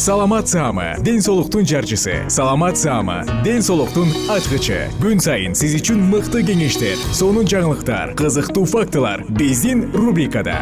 саламат 0.00 0.48
саама 0.48 0.96
ден 1.04 1.20
соолуктун 1.20 1.66
жарчысы. 1.66 2.24
Саламат 2.30 2.78
саама 2.78 3.22
ден 3.44 3.60
соолуктун 3.60 4.08
ачкычы. 4.32 4.88
Күн 4.96 5.20
сайын 5.20 5.52
сиз 5.52 5.74
үчүн 5.76 6.00
мыкты 6.08 6.40
кеңештер 6.40 6.96
сонун 7.12 7.44
жаңылыктар 7.44 8.14
кызыктуу 8.16 8.64
фактылар 8.64 9.26
биздин 9.28 9.92
рубрикада. 9.92 10.56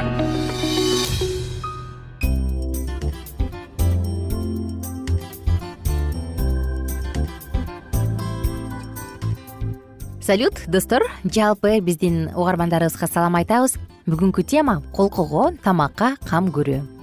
Салют 10.20 10.66
достор. 10.66 11.06
Жалпы 11.22 11.78
биздин 11.78 12.32
угармандарыбызга 12.34 13.06
салам 13.06 13.38
айтабыз. 13.38 13.78
Бүгүнкү 14.10 14.42
тема 14.42 14.80
колкого 14.90 15.52
тамакка 15.62 16.16
кам 16.26 16.50
көрүү 16.50 16.97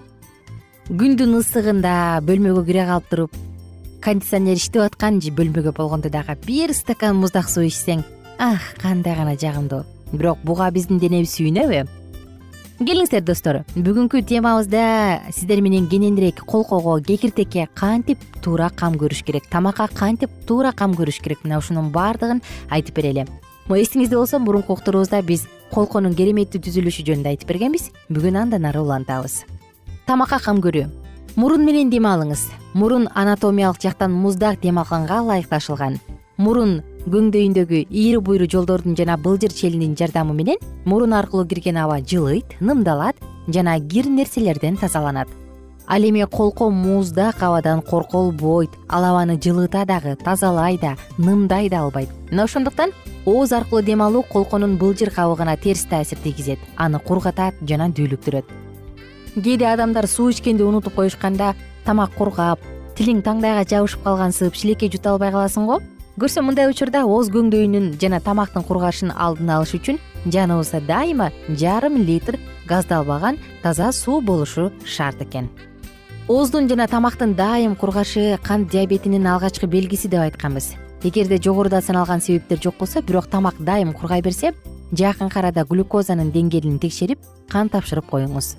күндүн 0.86 1.32
ысыгында 1.40 2.22
бөлмөгө 2.28 2.62
кире 2.68 2.84
калып 2.86 3.06
туруп 3.10 3.38
кондиционер 4.06 4.60
иштеп 4.60 4.84
аткан 4.84 5.16
же 5.18 5.32
бөлмөгө 5.34 5.72
болгондо 5.74 6.12
дагы 6.14 6.36
бир 6.46 6.76
стакан 6.78 7.18
муздак 7.18 7.50
суу 7.50 7.64
ичсең 7.66 8.04
ах 8.38 8.62
кандай 8.78 9.16
гана 9.18 9.34
жагымдуу. 9.34 9.82
Бирок 10.14 10.44
буга 10.46 10.70
биздин 10.70 11.00
денебиз 11.02 11.34
сүйүнөбү? 11.40 11.88
Келиңиздер 12.86 13.26
достор. 13.26 13.64
Бүгүнкү 13.74 14.22
темабызда 14.30 15.24
сиздер 15.34 15.64
менен 15.66 15.90
кененирээк 15.90 16.46
колкого 16.46 17.00
кекиртекке 17.02 17.66
кантип 17.74 18.22
туура 18.44 18.70
кам 18.70 18.94
көрүш 18.94 19.24
керек 19.26 19.50
тамакка 19.50 19.90
кантип 19.90 20.30
туура 20.46 20.70
кам 20.72 20.94
көрүш 20.94 21.18
керек? 21.24 21.42
Мына 21.42 21.58
ушунун 21.64 21.90
баардыгын 21.90 22.44
айтып 22.70 23.02
берели. 23.02 23.26
Эсиңизде 23.74 24.20
болсо 24.22 24.38
мурунку 24.38 24.78
уктуруубузда 24.78 25.24
биз 25.26 25.48
колконун 25.74 26.14
кереметтүү 26.14 26.62
түзүлүшү 26.62 27.10
жөнүндө 27.10 27.34
айтып 27.34 27.56
бергенбиз. 27.56 27.90
Бүгүн 28.14 28.44
андан 28.46 28.70
ары 28.70 28.86
улантабыз 28.86 29.42
тамакка 30.06 30.40
кам 30.40 30.60
көрүү. 30.62 30.86
Мурун 31.36 31.66
менен 31.66 31.90
дем 31.90 32.06
алыңыз. 32.06 32.46
Мурун 32.74 33.08
анатомиялык 33.14 33.82
жактан 33.82 34.14
муздак 34.14 34.62
дем 34.62 34.78
алганга 34.80 35.20
ылайыкташылган. 35.24 35.98
Мурун 36.38 36.82
көңдөйүндөгү 37.10 37.86
ийри 37.90 38.20
буйру 38.20 38.46
жолдордун 38.52 38.96
жана 38.96 39.18
былжыр 39.18 39.54
челиндин 39.54 39.96
жардамы 39.98 40.34
менен 40.34 40.62
мурун 40.86 41.14
аркылуу 41.14 41.46
кирген 41.48 41.78
аба 41.78 42.00
жылыйт 42.02 42.60
нымдалат 42.60 43.16
жана 43.48 43.80
кир 43.80 44.08
нерселерден 44.08 44.78
тазаланат. 44.78 45.28
Ал 45.88 46.02
эми 46.02 46.26
колко 46.26 46.70
муздак 46.70 47.42
абадан 47.42 47.82
корколбойт 47.82 48.70
ал 48.90 49.06
абаны 49.06 49.40
жылыта 49.42 49.86
дагы 49.86 50.16
тазалай 50.16 50.78
да 50.78 50.98
нымдай 51.18 51.70
да 51.70 51.82
албайт. 51.82 52.10
Мына 52.32 52.44
ошондуктан 52.44 52.92
ооз 53.26 53.52
аркылуу 53.52 53.84
дем 53.84 54.02
алуу 54.02 54.24
колконун 54.24 54.78
былжыр 54.78 55.10
кабыгына 55.10 55.58
терс 55.58 55.84
таасир 55.86 56.18
тийгизет. 56.18 56.60
Аны 56.76 57.00
кургатат 57.00 57.56
жана 57.62 57.90
дүүлүктүрөт 57.90 58.65
кээде 59.44 59.66
адамдар 59.68 60.08
суу 60.08 60.30
ичкенди 60.30 60.64
унутуп 60.64 60.96
коюшканда 60.96 61.56
тамак 61.86 62.16
кургап 62.16 62.60
тилиң 62.96 63.20
таңдайга 63.26 63.66
жабышып 63.68 64.04
калгансып 64.06 64.56
шилекке 64.56 64.88
жута 64.92 65.12
албай 65.12 65.32
каласың 65.34 65.68
го. 65.68 65.82
Көрсө 66.16 66.46
мындай 66.48 66.70
учурда 66.72 67.04
ооз 67.04 67.28
көңдөйүнүн 67.34 67.98
жана 68.00 68.22
тамактын 68.24 68.64
кургашын 68.64 69.12
алдын 69.12 69.52
алыш 69.58 69.74
үчүн 69.76 70.00
жаныбызда 70.32 70.80
дайыма 70.88 71.32
жарым 71.50 71.98
литр 72.08 72.40
газдалбаган 72.70 73.38
таза 73.64 73.92
суу 73.92 74.22
болушу 74.22 74.72
шарт 74.86 75.22
экен. 75.22 75.50
Ооздун 76.30 76.70
жана 76.70 76.88
тамактын 76.88 77.36
дайым 77.36 77.76
кургашы 77.76 78.40
кант 78.42 78.72
диабетинин 78.72 79.28
алгачкы 79.28 79.68
белгиси 79.68 80.08
деп 80.08 80.24
айтканбыз. 80.24 80.74
Эгерде 81.04 81.38
жогоруда 81.38 81.82
саналган 81.82 82.22
себептер 82.22 82.64
жок 82.64 82.78
болсо 82.80 83.02
бирок 83.02 83.28
тамак 83.28 83.60
дайым 83.60 83.92
кургай 83.94 84.22
берсе 84.22 84.54
жакынкы 84.94 85.40
арада 85.40 85.66
глюкозанын 85.68 86.32
деңгээлин 86.32 86.80
текшерип 86.80 87.20
кан 87.52 87.70
тапшырып 87.70 88.08
коюңуз 88.10 88.56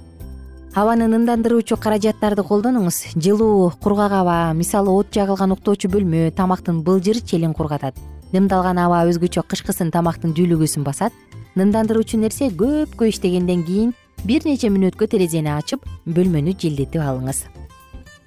абаны 0.76 1.06
нымдандыруучу 1.08 1.78
каражаттарды 1.80 2.42
колдонуңуз. 2.44 3.16
Жылуу 3.16 3.70
кургак 3.80 4.12
аба 4.12 4.52
мисалы 4.52 4.92
от 4.92 5.08
жагылган 5.14 5.54
уктоочу 5.54 5.88
бөлмө 5.88 6.34
тамактын 6.36 6.82
былжыр 6.84 7.22
челин 7.24 7.54
кургатат. 7.56 7.96
Нымдалган 8.32 8.76
аба 8.84 9.06
өзгөчө 9.08 9.46
кышкысын 9.48 9.90
тамактын 9.90 10.34
дүүлүгүүсүн 10.36 10.84
басат. 10.84 11.16
Нымдандыруучу 11.56 12.20
нерсе 12.20 12.50
көпкө 12.52 13.08
иштегенден 13.08 13.64
кийин 13.64 13.94
бир 14.28 14.44
нече 14.44 14.68
мүнөткө 14.68 15.08
терезени 15.08 15.48
ачып 15.54 15.80
бөлмөнү 16.04 16.52
желдетип 16.60 17.00
алыңыз. 17.00 17.46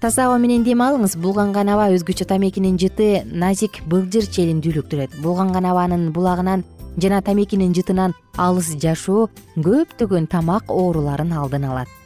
Таза 0.02 0.26
аба 0.26 0.42
менен 0.42 0.66
дем 0.66 0.82
алыңыз. 0.82 1.20
Булганган 1.22 1.70
аба 1.70 1.92
өзгөчө 1.94 2.26
тамекинин 2.34 2.82
жыты 2.82 3.28
назик 3.30 3.84
былжыр 3.86 4.26
челин 4.26 4.66
дүүлүктүрөт. 4.66 5.22
Булганган 5.22 5.70
абанын 5.70 6.10
булагынан 6.18 6.66
жана 6.98 7.22
тамекинин 7.22 7.78
жытынан 7.78 8.18
алыс 8.38 8.74
жашоо 8.82 9.30
көптөгөн 9.54 10.26
тамак 10.34 10.74
ооруларын 10.74 11.38
алдын 11.38 11.70
алат 11.70 12.00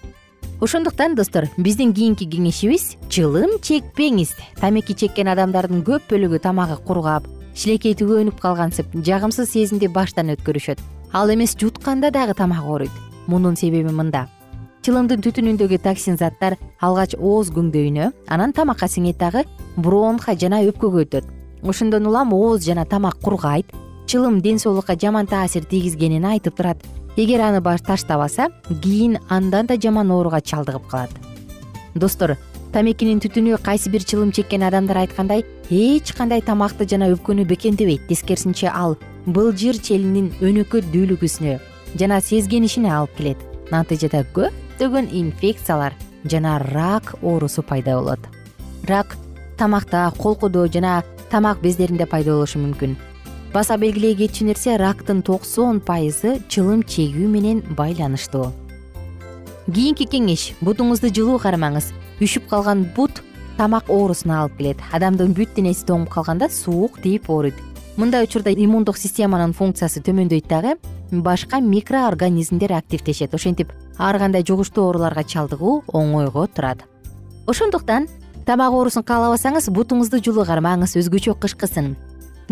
ошондуктан 0.63 1.15
достор 1.15 1.49
биздин 1.57 1.91
кийинки 1.91 2.23
кеңешибиз 2.23 2.95
чылым 3.11 3.57
чекпеңиз. 3.59 4.29
Тамеки 4.61 4.95
чеккен 4.95 5.27
адамдардын 5.27 5.81
көп 5.83 6.05
бөлүгү 6.07 6.39
тамагы 6.39 6.77
кургап 6.87 7.27
шилекей 7.51 7.91
түгөнүп 7.99 8.39
калгансып 8.39 8.95
жагымсыз 8.95 9.51
сезимди 9.51 9.89
баштан 9.91 10.31
өткөрүшөт. 10.31 10.79
Ал 11.11 11.33
эмес 11.33 11.57
жутканда 11.59 12.13
дагы 12.15 12.33
тамак 12.33 12.63
ооруйт 12.63 12.95
мунун 13.27 13.59
себеби 13.59 13.91
мында. 13.91 14.29
Чылымдын 14.87 15.19
түтүнүндөгү 15.25 15.81
токсин 15.83 16.15
заттар 16.15 16.55
алгач 16.79 17.17
ооз 17.19 17.51
көңдөйүнө 17.51 18.13
анан 18.31 18.55
тамакка 18.55 18.87
сиңет 18.87 19.19
дагы 19.19 19.43
бронха 19.75 20.37
жана 20.39 20.63
өпкөгө 20.63 21.03
өтөт. 21.03 21.27
Ошондон 21.61 22.07
улам 22.07 22.31
ооз 22.31 22.63
жана 22.63 22.85
тамак 22.85 23.19
кургайт 23.19 23.67
чылым 24.07 24.39
ден 24.39 24.59
соолукка 24.59 24.95
жаман 24.95 25.27
таасир 25.27 25.65
тийгизгенин 25.67 26.23
айтып 26.23 26.55
турат 26.55 26.79
эгер 27.15 27.41
аны 27.41 27.61
таштабаса 27.61 28.49
кийин 28.81 29.17
андан 29.29 29.67
да 29.67 29.75
жаман 29.77 30.11
ооруга 30.11 30.41
чалдыгып 30.41 30.87
калат. 30.87 31.11
Достор 31.95 32.37
тамекинин 32.73 33.19
түтүнү 33.19 33.61
кайсы 33.61 33.89
бир 33.89 34.03
чылым 34.03 34.31
чеккен 34.31 34.63
адамдар 34.63 34.97
айткандай 34.97 35.45
эч 35.69 36.13
кандай 36.13 36.41
тамакты 36.41 36.87
жана 36.89 37.11
өпкөнү 37.13 37.45
бекемдебейт 37.45 38.07
тескерисинче 38.07 38.67
ал 38.73 38.97
былжыр 39.25 39.77
челинин 39.77 40.33
өнөкөт 40.41 40.89
дүүлүгүүсүнө 40.89 41.59
жана 41.99 42.19
сезгенишине 42.21 42.89
алып 42.89 43.15
келет. 43.17 43.37
Натыйжада 43.69 44.25
көптөгөн 44.33 45.11
инфекциялар 45.13 45.93
жана 46.25 46.57
рак 46.59 47.13
оорусу 47.21 47.61
пайда 47.61 47.99
болот. 47.99 48.19
Рак 48.87 49.17
тамакта 49.57 50.11
колкудо 50.17 50.65
жана 50.67 51.03
тамак 51.29 51.61
бездеринде 51.61 52.05
пайда 52.05 52.33
болушу 52.33 52.59
мүмкүн 52.59 52.97
баса 53.53 53.77
белгилей 53.77 54.15
кетчү 54.17 54.47
нерсе 54.47 54.73
рактын 54.81 55.21
токсон 55.21 55.77
пайызы 55.85 56.39
чылым 56.49 56.81
чегүү 56.89 57.27
менен 57.29 57.59
байланыштуу. 57.77 58.47
Кийинки 59.69 60.07
кеңеш 60.09 60.55
бутуңузду 60.65 61.11
жылуу 61.13 61.37
кармаңыз. 61.39 61.91
Үшүп 62.17 62.47
калган 62.49 62.81
бут 62.95 63.21
тамак 63.59 63.91
оорусуна 63.93 64.39
алып 64.41 64.57
келет. 64.57 64.81
Адамдын 64.91 65.35
бүт 65.37 65.53
денеси 65.55 65.85
тоңуп 65.85 66.09
калганда 66.15 66.49
суук 66.49 66.97
тийип 67.03 67.29
ооруйт. 67.29 67.59
Мындай 67.95 68.25
учурда 68.25 68.49
иммундук 68.49 68.97
системанын 68.97 69.53
функциясы 69.53 70.01
төмөндөйт 70.01 70.49
дагы 70.49 70.73
башка 71.11 71.59
микроорганизмдер 71.61 72.73
активдешет. 72.73 73.35
Ошентип 73.35 73.69
ар 73.99 74.17
кандай 74.17 74.41
жугуштуу 74.41 74.87
ооруларга 74.87 75.23
чалдыгуу 75.23 75.83
оңойго 75.93 76.47
турат. 76.55 76.87
Ошондуктан 77.45 78.09
тамак 78.47 78.73
оорусун 78.73 79.05
каалабасаңыз 79.05 79.69
бутуңузду 79.69 80.23
жылуу 80.25 80.47
кармаңыз 80.49 80.97
өзгөчө 80.97 81.37
кышкысын 81.37 81.93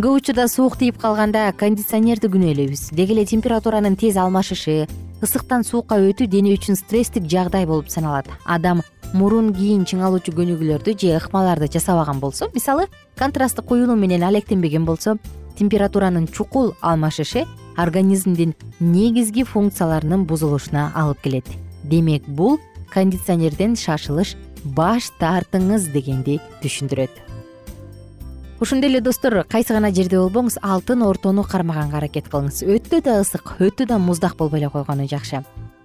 көп 0.02 0.18
учурда 0.18 0.48
суук 0.48 0.80
тийип 0.82 0.98
калганда 0.98 1.44
кондиционерди 1.60 2.26
күнөөлөйбүз 2.34 2.88
деги 2.98 3.14
эле 3.14 3.26
температуранын 3.30 3.94
тез 4.02 4.16
алмашышы 4.18 4.88
ысыктан 5.22 5.62
суукка 5.68 6.00
өтүү 6.02 6.26
дене 6.32 6.56
үчүн 6.56 6.80
стресстик 6.80 7.28
жагдай 7.30 7.68
болуп 7.70 7.92
саналат. 7.94 8.26
Адам 8.46 8.82
мурун 9.14 9.52
кийин 9.54 9.84
чыңалуучу 9.86 10.34
көнүгүүлөрдү 10.34 10.96
же 10.98 11.14
ыкмаларды 11.20 11.70
жасабаган 11.70 12.18
болсо 12.20 12.50
мисалы 12.56 12.88
контрасттык 13.20 13.68
куюлуу 13.70 13.96
менен 13.96 14.24
алектенбеген 14.26 14.86
болсо 14.90 15.20
температуранын 15.60 16.26
чукул 16.28 16.74
алмашышы 16.82 17.46
организмдин 17.78 18.56
негизги 18.80 19.44
функцияларынын 19.44 20.26
бузулушуна 20.26 20.92
алып 20.96 21.22
келет. 21.22 21.46
Демек 21.84 22.26
бул 22.26 22.58
кондиционерден 22.90 23.76
шашылыш 23.76 24.34
баш 24.64 25.12
тартыңыз 25.20 25.92
дегенди 25.94 26.40
түшүндүрөт 26.64 27.31
ошондой 28.62 28.92
эле 28.92 29.02
достор 29.02 29.44
кайсы 29.50 29.74
гана 29.74 29.90
жерде 29.90 30.20
болбоңуз 30.20 30.60
алтын 30.62 31.02
ортону 31.02 31.42
кармаганга 31.44 31.98
аракет 31.98 32.28
кылыңыз. 32.30 32.62
Өтө 32.62 33.00
да 33.02 33.16
ысык 33.24 33.56
өтө 33.58 33.88
да 33.90 33.98
муздак 33.98 34.36
болбой 34.38 34.60
эле 34.62 34.70
койгону 34.70 35.08
жакшы. 35.10 35.42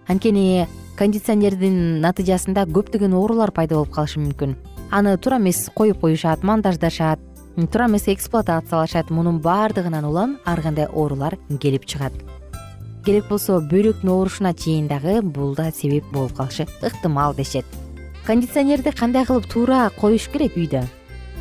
Анткени 0.07 0.67
кондиционердин 0.99 2.03
натыйжасында 2.05 2.67
көптөгөн 2.69 3.17
оорулар 3.17 3.51
пайда 3.51 3.79
болуп 3.79 3.95
калышы 3.97 4.21
мүмкүн. 4.21 4.53
Аны 4.93 5.17
туура 5.17 5.39
эмес 5.41 5.71
коюп 5.75 6.01
коюшат 6.01 6.45
монтаждашат 6.45 7.19
туура 7.57 7.87
эмес 7.89 8.09
эксплуатациялашат. 8.13 9.09
Мунун 9.09 9.41
баардыгынан 9.41 10.05
улам 10.05 10.37
ар 10.45 10.61
кандай 10.61 10.87
оорулар 10.87 11.39
келип 11.59 11.87
чыгат. 11.87 12.13
Керек 13.07 13.29
болсо 13.31 13.63
бөйрөктүн 13.63 14.13
оорушуна 14.13 14.53
чейин 14.53 14.87
дагы 14.87 15.23
бул 15.23 15.55
да 15.55 15.73
себеп 15.73 16.05
болуп 16.13 16.37
калышы 16.37 16.69
ыктымал 16.83 17.35
дешет. 17.35 17.65
Кондиционерди 18.27 18.91
кандай 18.91 19.25
кылып 19.25 19.49
туура 19.49 19.91
коюш 19.97 20.29
керек 20.29 20.57
үйдө 20.57 20.85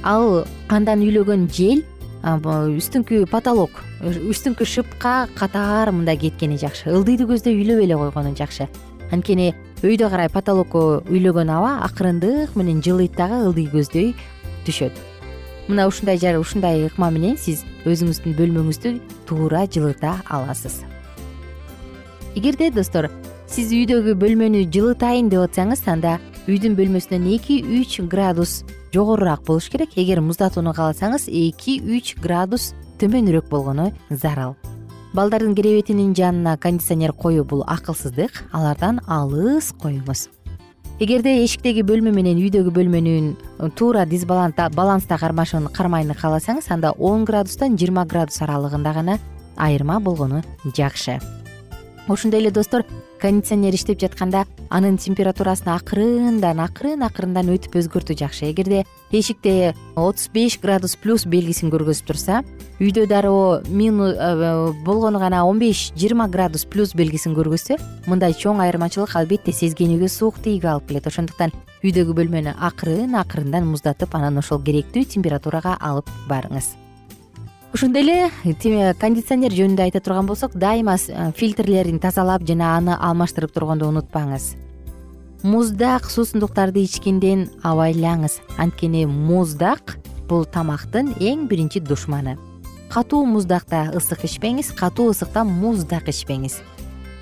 ал 0.05 0.45
андан 0.69 1.01
үйлөгөн 1.01 1.49
жел 1.49 1.81
үстүңкү 2.25 3.25
потолок 3.29 3.81
үстүңкү 4.05 4.65
шыпка 4.65 5.27
катар 5.37 5.91
мындай 5.91 6.17
кеткени 6.17 6.57
жакшы. 6.61 6.89
Ылдыйды 6.89 7.25
көздөй 7.29 7.53
үйлөбөй 7.57 7.85
эле 7.85 7.97
койгону 7.97 8.35
жакшы. 8.37 8.69
Анткени 9.11 9.53
өйдө 9.85 10.09
карай 10.09 10.29
потолокко 10.29 11.01
үйлөгөн 11.09 11.51
аба 11.53 11.75
акырындык 11.85 12.55
менен 12.55 12.81
жылыйт 12.85 13.17
дагы 13.17 13.43
ылдый 13.45 13.69
көздөй 13.69 14.13
түшөт. 14.65 14.93
Мына 15.67 15.87
ушундай 15.89 16.17
ушундай 16.37 16.85
ыкма 16.85 17.09
менен 17.09 17.37
сиз 17.37 17.63
өзүңүздүн 17.85 18.37
бөлмөңүздү 18.37 18.99
туура 19.25 19.65
жылыта 19.65 20.21
аласыз. 20.29 20.83
Эгерде 22.35 22.69
достор 22.71 23.09
сиз 23.47 23.71
үйдөгү 23.73 24.17
бөлмөнү 24.21 24.65
жылытайын 24.73 25.29
деп 25.29 25.45
атсаңыз 25.45 25.85
анда 25.89 26.19
үйдүн 26.49 26.75
бөлмөсүнөн 26.77 27.29
эки 27.37 27.61
үч 27.63 28.01
градус 28.09 28.63
жогорураак 28.95 29.43
болуш 29.43 29.67
керек. 29.69 29.97
Эгер 29.99 30.23
муздатууну 30.23 30.71
кааласаңыз 30.71 31.27
эки 31.27 31.81
үч 31.83 32.15
градус 32.23 32.71
төмөнүрөөк 33.01 33.51
болгону 33.51 33.91
зарыл 34.09 34.55
балдардын 35.15 35.55
керебетинин 35.55 36.13
жанына 36.15 36.57
кондиционер 36.59 37.13
коюу 37.13 37.45
бул 37.47 37.63
акылсыздык 37.67 38.41
алардан 38.51 38.99
алыс 39.07 39.71
коюңуз. 39.79 40.27
Эгерде 40.99 41.37
эшиктеги 41.43 41.83
бөлмө 41.87 42.11
менен 42.15 42.39
үйдөгү 42.39 42.71
бөлмөнүн 42.75 43.31
туура 43.79 44.05
баланста 44.75 45.17
кармашын 45.17 45.67
кармайны 45.71 46.15
кааласаңыз 46.15 46.71
анда 46.71 46.91
он 46.91 47.25
градустан 47.25 47.77
жыйырма 47.77 48.05
градус 48.05 48.41
аралыгында 48.41 48.93
гана 48.93 49.19
айырма 49.57 49.99
болгону 49.99 50.43
жакшы 50.75 51.19
ошондой 52.07 52.41
эле 52.41 52.51
достор 52.51 52.85
кондиционер 53.21 53.73
иштеп 53.73 53.99
жатканда 53.99 54.45
анын 54.69 54.97
температурасын 54.97 55.71
акырындан 55.73 56.59
акырын 56.61 57.05
акырындан 57.07 57.49
өтүп 57.53 57.79
өзгөртүү 57.81 58.17
жакшы. 58.19 58.51
Эгерде 58.51 58.83
эшикте 59.11 59.73
отуз 59.95 60.29
беш 60.33 60.59
градус 60.61 60.95
плюс 60.95 61.25
белгисин 61.25 61.71
көргөзүп 61.73 62.11
турса 62.11 62.43
үйдө 62.79 63.07
дароо 63.07 63.61
э, 63.63 64.71
болгону 64.85 65.19
гана 65.19 65.45
он 65.45 65.59
беш 65.59 65.91
жыйырма 65.95 66.27
градус 66.27 66.65
плюс 66.65 66.93
белгисин 66.93 67.35
көргөзсө 67.35 67.79
мындай 68.07 68.33
чоң 68.33 68.61
айырмачылык 68.61 69.15
албетте 69.15 69.51
сезгенүүгө 69.51 70.09
суук 70.09 70.41
тийүүгө 70.43 70.71
алып 70.75 70.89
келет. 70.89 71.07
Ошондуктан 71.07 71.53
үйдөгү 71.83 72.17
бөлмөнү 72.17 72.57
акырын 72.59 73.15
акырындан 73.15 73.67
муздатып 73.69 74.15
анан 74.15 74.41
ошол 74.41 74.61
керектүү 74.65 75.05
температурага 75.15 75.77
алып 75.79 76.09
барыңыз 76.29 76.75
ошондой 77.75 78.05
эле 78.05 78.93
кондиционер 79.01 79.51
жөнүндө 79.51 79.83
айта 79.83 79.99
турган 79.99 80.29
болсок 80.29 80.53
дайыма 80.55 80.93
э, 80.95 81.31
фильтрлерин 81.35 81.97
тазалап 81.99 82.45
жана 82.47 82.69
аны 82.77 82.95
алмаштырып 82.95 83.51
тургонду 83.51 83.89
унутпаңыз. 83.89 84.53
Муздак 85.43 86.07
суусундуктарды 86.07 86.85
ичкенден 86.85 87.49
абайлаңыз. 87.67 88.39
Анткени 88.57 89.03
муздак 89.05 89.97
бул 90.29 90.45
тамактын 90.45 91.11
эң 91.19 91.49
биринчи 91.51 91.81
душманы. 91.83 92.37
Катуу 92.93 93.25
муздакта 93.27 93.89
ысык 93.91 94.23
ичпеңиз 94.23 94.71
катуу 94.79 95.09
ысыкта 95.11 95.43
муздак 95.43 96.07
ичпеңиз. 96.07 96.61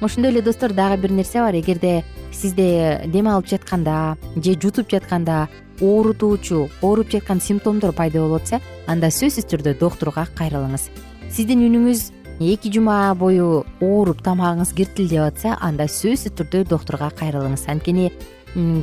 Ошондой 0.02 0.36
эле 0.36 0.46
достор 0.46 0.74
дагы 0.74 1.02
бир 1.02 1.18
нерсе 1.18 1.42
бар. 1.42 1.58
Эгерде 1.58 2.04
сизде 2.34 3.04
дем 3.08 3.28
алып 3.28 3.48
жатканда 3.48 4.18
же 4.36 4.56
жутуп 4.60 4.90
жатканда 4.92 5.48
оорутуучу 5.82 6.70
ооруп 6.82 7.10
жаткан 7.12 7.42
симптомдор 7.42 7.94
пайда 7.94 8.20
болуп 8.20 8.42
атса 8.42 8.60
анда 8.88 9.08
сөзсүз 9.08 9.48
түрдө 9.50 9.78
доктурга 9.80 10.28
кайрылыңыз. 10.38 10.90
Сиздин 11.32 11.64
үнүңүз 11.68 12.12
эки 12.42 12.72
жума 12.74 13.14
бою 13.16 13.64
ооруп 13.82 14.22
тамагыңыз 14.26 14.74
киртилдеп 14.78 15.28
атса 15.28 15.58
анда 15.62 15.88
сөзсүз 15.88 16.36
түрдө 16.40 16.66
доктурга 16.70 17.10
кайрылыңыз. 17.20 17.66
Анткени 17.72 18.12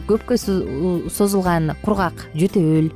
көпкө 0.08 0.38
созулган 1.10 1.74
кургак 1.84 2.26
жөтөөл 2.34 2.90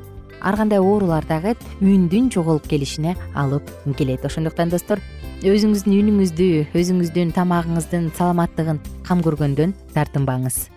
ар 0.45 0.57
кандай 0.59 0.83
оорулар 0.83 1.25
дагы 1.29 1.55
үндүн 1.81 2.33
жоголуп 2.35 2.67
келишине 2.69 3.15
алып 3.35 3.71
келет. 3.97 4.25
Ошондуктан 4.27 4.69
достор 4.69 5.00
өзүңүздүн 5.43 5.97
үнүңүздү 5.99 6.47
өзүңүздүн 6.79 7.33
тамагыңыздын 7.35 8.07
саламаттыгын 8.14 8.79
кам 9.05 9.25
көргөндөн 9.25 9.75
тартынбаңыз. 9.97 10.69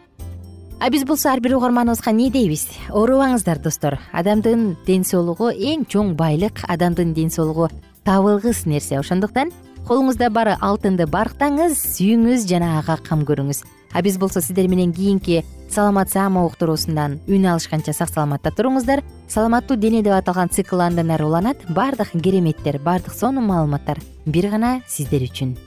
А 0.80 0.90
биз 0.90 1.06
болсо 1.06 1.30
ар 1.30 1.40
бир 1.42 1.56
угарманыбызга 1.58 2.12
эмне 2.12 2.32
дейбиз? 2.34 2.68
Оорубаңыздар 2.90 3.62
достор. 3.62 4.00
Адамдын 4.14 4.76
ден 4.86 5.06
соолугу 5.06 5.50
эң 5.54 5.88
чоң 5.90 6.16
байлык 6.18 6.62
адамдын 6.68 7.14
ден 7.14 7.30
соолугу 7.30 7.70
табылгыс 8.06 8.66
нерсе. 8.66 9.00
Ошондуктан 9.00 9.54
колуңузда 9.88 10.30
бар 10.30 10.56
алтынды 10.60 11.08
барктаңыз 11.10 11.80
сүйүңүз 11.96 12.46
жана 12.50 12.78
ага 12.82 12.98
кам 13.04 13.26
көрүңүз 13.26 13.64
а 13.94 14.02
биз 14.02 14.18
болсо 14.18 14.42
сиздер 14.42 14.68
менен 14.68 14.94
кийинки 14.94 15.44
саламат 15.70 16.10
саама 16.10 16.46
уктуруусундан 16.46 17.20
үн 17.28 17.46
алышканча 17.46 17.94
сак 17.94 18.10
саламатта 18.10 18.52
туруңуздар. 18.52 19.04
Саламаттуу 19.28 19.78
дене 19.78 20.02
деп 20.04 20.14
аталган 20.16 20.50
цикл 20.50 20.82
андан 20.82 21.12
ары 21.12 21.26
уланат. 21.26 21.58
Баардык 21.70 22.12
кереметтер 22.24 22.80
баардык 22.80 23.14
сонун 23.14 23.46
маалыматтар 23.48 24.00
бир 24.26 24.50
гана 24.50 24.82
сиздер 24.88 25.28
үчүн. 25.28 25.58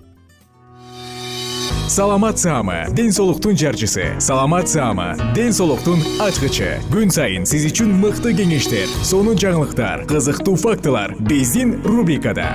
Саламат 1.90 2.38
саама 2.38 2.86
ден 2.94 3.10
соолуктун 3.12 3.56
жарчысы. 3.56 4.14
Саламат 4.20 4.68
саама 4.68 5.16
ден 5.34 5.52
соолуктун 5.52 5.98
ачкычы. 6.22 6.78
Күн 6.92 7.10
сайын 7.10 7.46
сиз 7.50 7.66
үчүн 7.66 7.90
мыкты 7.98 8.30
кеңештер 8.38 8.86
сонун 9.02 9.34
жаңылыктар 9.34 10.06
кызыктуу 10.06 10.54
фактылар. 10.54 11.16
Биздин 11.18 11.82
рубрикада 11.82 12.54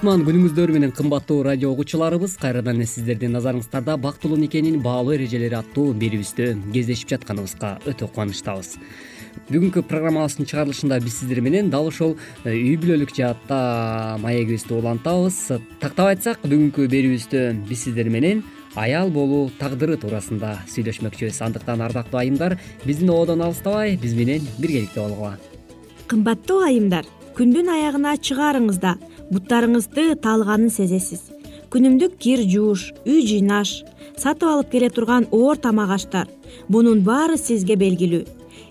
кутман 0.00 0.22
күнүңүздөр 0.24 0.70
менен 0.72 0.92
кымбаттуу 0.96 1.42
радио 1.44 1.74
угуучуларыбыз 1.74 2.38
кайрадан 2.40 2.78
эле 2.78 2.86
сиздердин 2.88 3.34
назарыңыздарда 3.36 3.98
бактылуу 4.00 4.38
никенин 4.40 4.78
баалуу 4.80 5.12
эрежелери 5.12 5.58
аттуу 5.58 5.90
берүүбүздө 6.00 6.46
кездешип 6.72 7.10
жатканыбызга 7.10 7.74
өтө 7.84 8.08
кубанычтабыз. 8.08 8.78
Бүгүнкү 9.50 9.82
программабыздын 9.90 10.48
чыгарылышында 10.48 11.02
биз 11.04 11.18
сиздер 11.20 11.42
менен 11.44 11.68
дал 11.68 11.90
ушол 11.90 12.16
э, 12.46 12.54
үй 12.54 12.78
бүлөлүк 12.80 13.12
жаатта 13.12 14.16
маегибизди 14.24 14.72
улантабыз. 14.78 15.36
Тактап 15.84 16.14
айтсак 16.14 16.48
бүгүнкү 16.48 16.88
берүүбүздө 16.96 17.44
биз 17.68 17.84
сиздер 17.84 18.08
менен 18.08 18.40
аял 18.80 19.12
болуу 19.12 19.50
тагдыры 19.60 20.00
туурасында 20.00 20.62
сүйлөшмөкчүбүз. 20.78 21.44
Андыктан 21.44 21.84
ардактуу 21.84 22.24
айымдар 22.24 22.56
биздин 22.88 23.12
ободон 23.12 23.44
алыстабай 23.50 23.98
биз 24.00 24.16
менен 24.16 24.48
биргеликте 24.56 25.04
болгула 25.04 25.36
кымбаттуу 26.08 26.64
айымдар 26.64 27.04
күндүн 27.36 27.68
аягына 27.70 28.16
чыгаарыңызда 28.18 28.96
буттарыңызды 29.30 30.14
таалганын 30.24 30.70
сезесиз. 30.70 31.22
Күнүмдүк 31.70 32.16
кир 32.18 32.42
жууш 32.50 32.90
үй 33.06 33.22
жыйнаш 33.26 33.74
сатып 34.18 34.48
алып 34.50 34.70
келе 34.72 34.90
турган 34.90 35.28
оор 35.30 35.56
тамак 35.56 35.94
аштар 35.96 36.28
бунун 36.68 37.04
баары 37.06 37.38
сизге 37.38 37.76
белгилүү. 37.78 38.24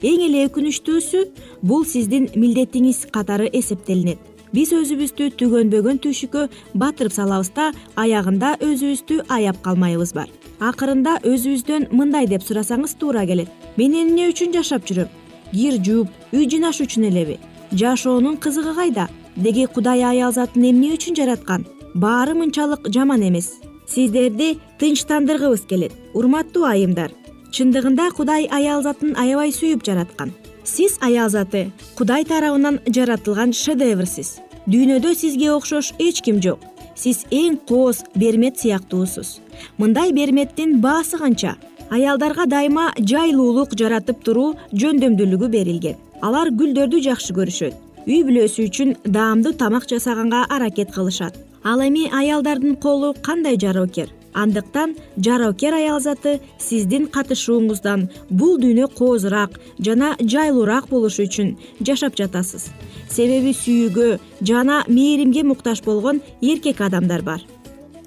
Эң 0.04 0.26
эле 0.28 0.46
өкүнүчтүүсү 0.48 1.24
бул 1.64 1.86
сиздин 1.86 2.30
милдетиңиз 2.36 3.06
катары 3.12 3.50
эсептелинет. 3.54 4.20
Биз 4.54 4.72
өзүбүздү 4.74 5.30
түгөнбөгөн 5.38 6.00
түйшүккө 6.04 6.48
батырып 6.82 7.14
салабыз 7.14 7.52
да 7.56 7.68
аягында 8.02 8.56
өзүбүздү 8.66 9.20
аяп 9.30 9.60
калмайбыз 9.66 10.14
бар. 10.18 10.30
Акырында 10.60 11.20
өзүбүздөн 11.24 11.90
мындай 11.94 12.28
деп 12.28 12.44
сурасаңыз 12.48 12.96
туура 13.00 13.26
келет. 13.30 13.52
Мен 13.78 13.94
эмне 13.94 14.28
үчүн 14.32 14.56
жашап 14.56 14.88
жүрөм? 14.90 15.12
Кир 15.52 15.78
жууп 15.86 16.34
үй 16.34 16.50
жыйнаш 16.50 16.82
үчүн 16.84 17.06
элеби. 17.12 17.38
Жашоонун 17.72 18.40
кызыгы 18.42 18.74
кайда 18.76 19.08
деги 19.40 19.66
кудай 19.66 20.04
аял 20.04 20.32
затын 20.32 20.70
эмне 20.70 20.94
үчүн 20.96 21.16
жараткан? 21.16 21.66
Баары 21.94 22.34
мынчалык 22.36 22.90
жаман 22.94 23.24
эмес. 23.28 23.56
Сиздерди 23.88 24.58
тынчтандыргыбыз 24.80 25.64
келет 25.70 25.94
урматтуу 26.14 26.66
айымдар. 26.68 27.12
Чындыгында 27.52 28.12
кудай 28.18 28.46
аял 28.52 28.84
затын 28.84 29.16
аябай 29.18 29.52
сүйүп 29.56 29.86
жараткан. 29.86 30.34
Сиз 30.64 31.00
аял 31.02 31.30
заты 31.30 31.72
кудай 31.98 32.26
тарабынан 32.26 32.80
жаратылган 32.86 33.54
шедеврсиз. 33.54 34.38
Дүйнөдө 34.68 35.16
сизге 35.16 35.52
окшош 35.56 35.94
эч 35.98 36.22
ким 36.22 36.42
жок. 36.44 36.60
Сиз 36.96 37.26
эң 37.32 37.58
кооз 37.66 38.04
бермет 38.16 38.60
сыяктуусуз. 38.60 39.40
Мындай 39.78 40.12
берметтин 40.14 40.80
баасы 40.82 41.18
канча? 41.18 41.56
Аялдарга 41.90 42.46
дайыма 42.46 42.92
жайлуулук 43.00 43.74
жаратып 43.74 44.22
туруу 44.24 44.56
жөндөмдүүлүгү 44.74 45.48
берилген. 45.50 45.98
Алар 46.22 46.52
гүлдөрдү 46.52 47.00
жакшы 47.02 47.34
көрүшөт 47.34 47.89
үй 48.10 48.24
бүлөсү 48.26 48.64
үчүн 48.66 48.96
даамдуу 49.06 49.54
тамак 49.54 49.86
жасаганга 49.90 50.46
аракет 50.50 50.90
кылышат. 50.96 51.36
Ал 51.64 51.82
эми 51.86 52.08
аялдардын 52.10 52.76
колу 52.82 53.14
кандай 53.14 53.58
жароокер? 53.62 54.10
Андыктан 54.34 54.96
жароокер 55.18 55.76
аял 55.78 56.00
заты 56.02 56.40
сиздин 56.58 57.06
катышууңуздан 57.14 58.08
бул 58.30 58.58
дүйнө 58.58 58.88
коозураак 58.98 59.60
жана 59.78 60.16
жайлуураак 60.20 60.90
болушу 60.90 61.28
үчүн 61.28 61.54
жашап 61.86 62.18
жатасыз. 62.18 62.72
Себеби 63.10 63.54
сүйүүгө 63.54 64.18
жана 64.42 64.84
мээримге 64.88 65.44
муктаж 65.44 65.84
болгон 65.86 66.22
эркек 66.42 66.82
адамдар 66.82 67.22
бар. 67.22 67.46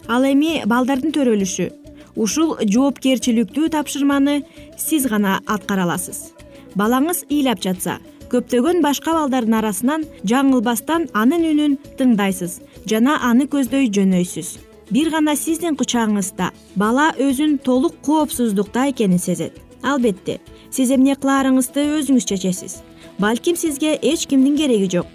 Ал 0.09 0.27
эми 0.27 0.65
балдардын 0.67 1.15
төрөлүшү. 1.15 1.71
Ушул 2.17 2.57
жоопкерчиликтүү 2.59 3.71
тапшырманы 3.71 4.43
сиз 4.77 5.07
гана 5.07 5.39
аткара 5.47 5.87
аласыз 5.87 6.33
балаңыз 6.79 7.27
ыйлап 7.31 7.61
жатса 7.63 7.99
көптөгөн 8.33 8.81
башка 8.81 9.13
балдардын 9.13 9.59
арасынан 9.59 10.05
жаңылбастан 10.31 11.11
анын 11.13 11.43
үнүн 11.51 11.73
тыңдайсыз 11.99 12.61
жана 12.89 13.19
аны 13.29 13.45
көздөй 13.53 13.91
жөнөйсүз. 13.93 14.53
Бир 14.93 15.11
гана 15.13 15.35
сиздин 15.37 15.77
кучагыңызда 15.77 16.49
бала 16.81 17.11
өзүн 17.21 17.59
толук 17.65 17.99
коопсуздукта 18.07 18.87
экенин 18.89 19.21
сезет. 19.21 19.59
Албетте 19.83 20.39
сиз 20.71 20.95
эмне 20.97 21.17
кылаарыңызды 21.21 21.85
өзүңүз 21.99 22.29
чечесиз. 22.31 22.79
Балким 23.19 23.57
сизге 23.57 23.99
эч 24.01 24.25
кимдин 24.27 24.57
кереги 24.57 24.89
жок. 24.97 25.07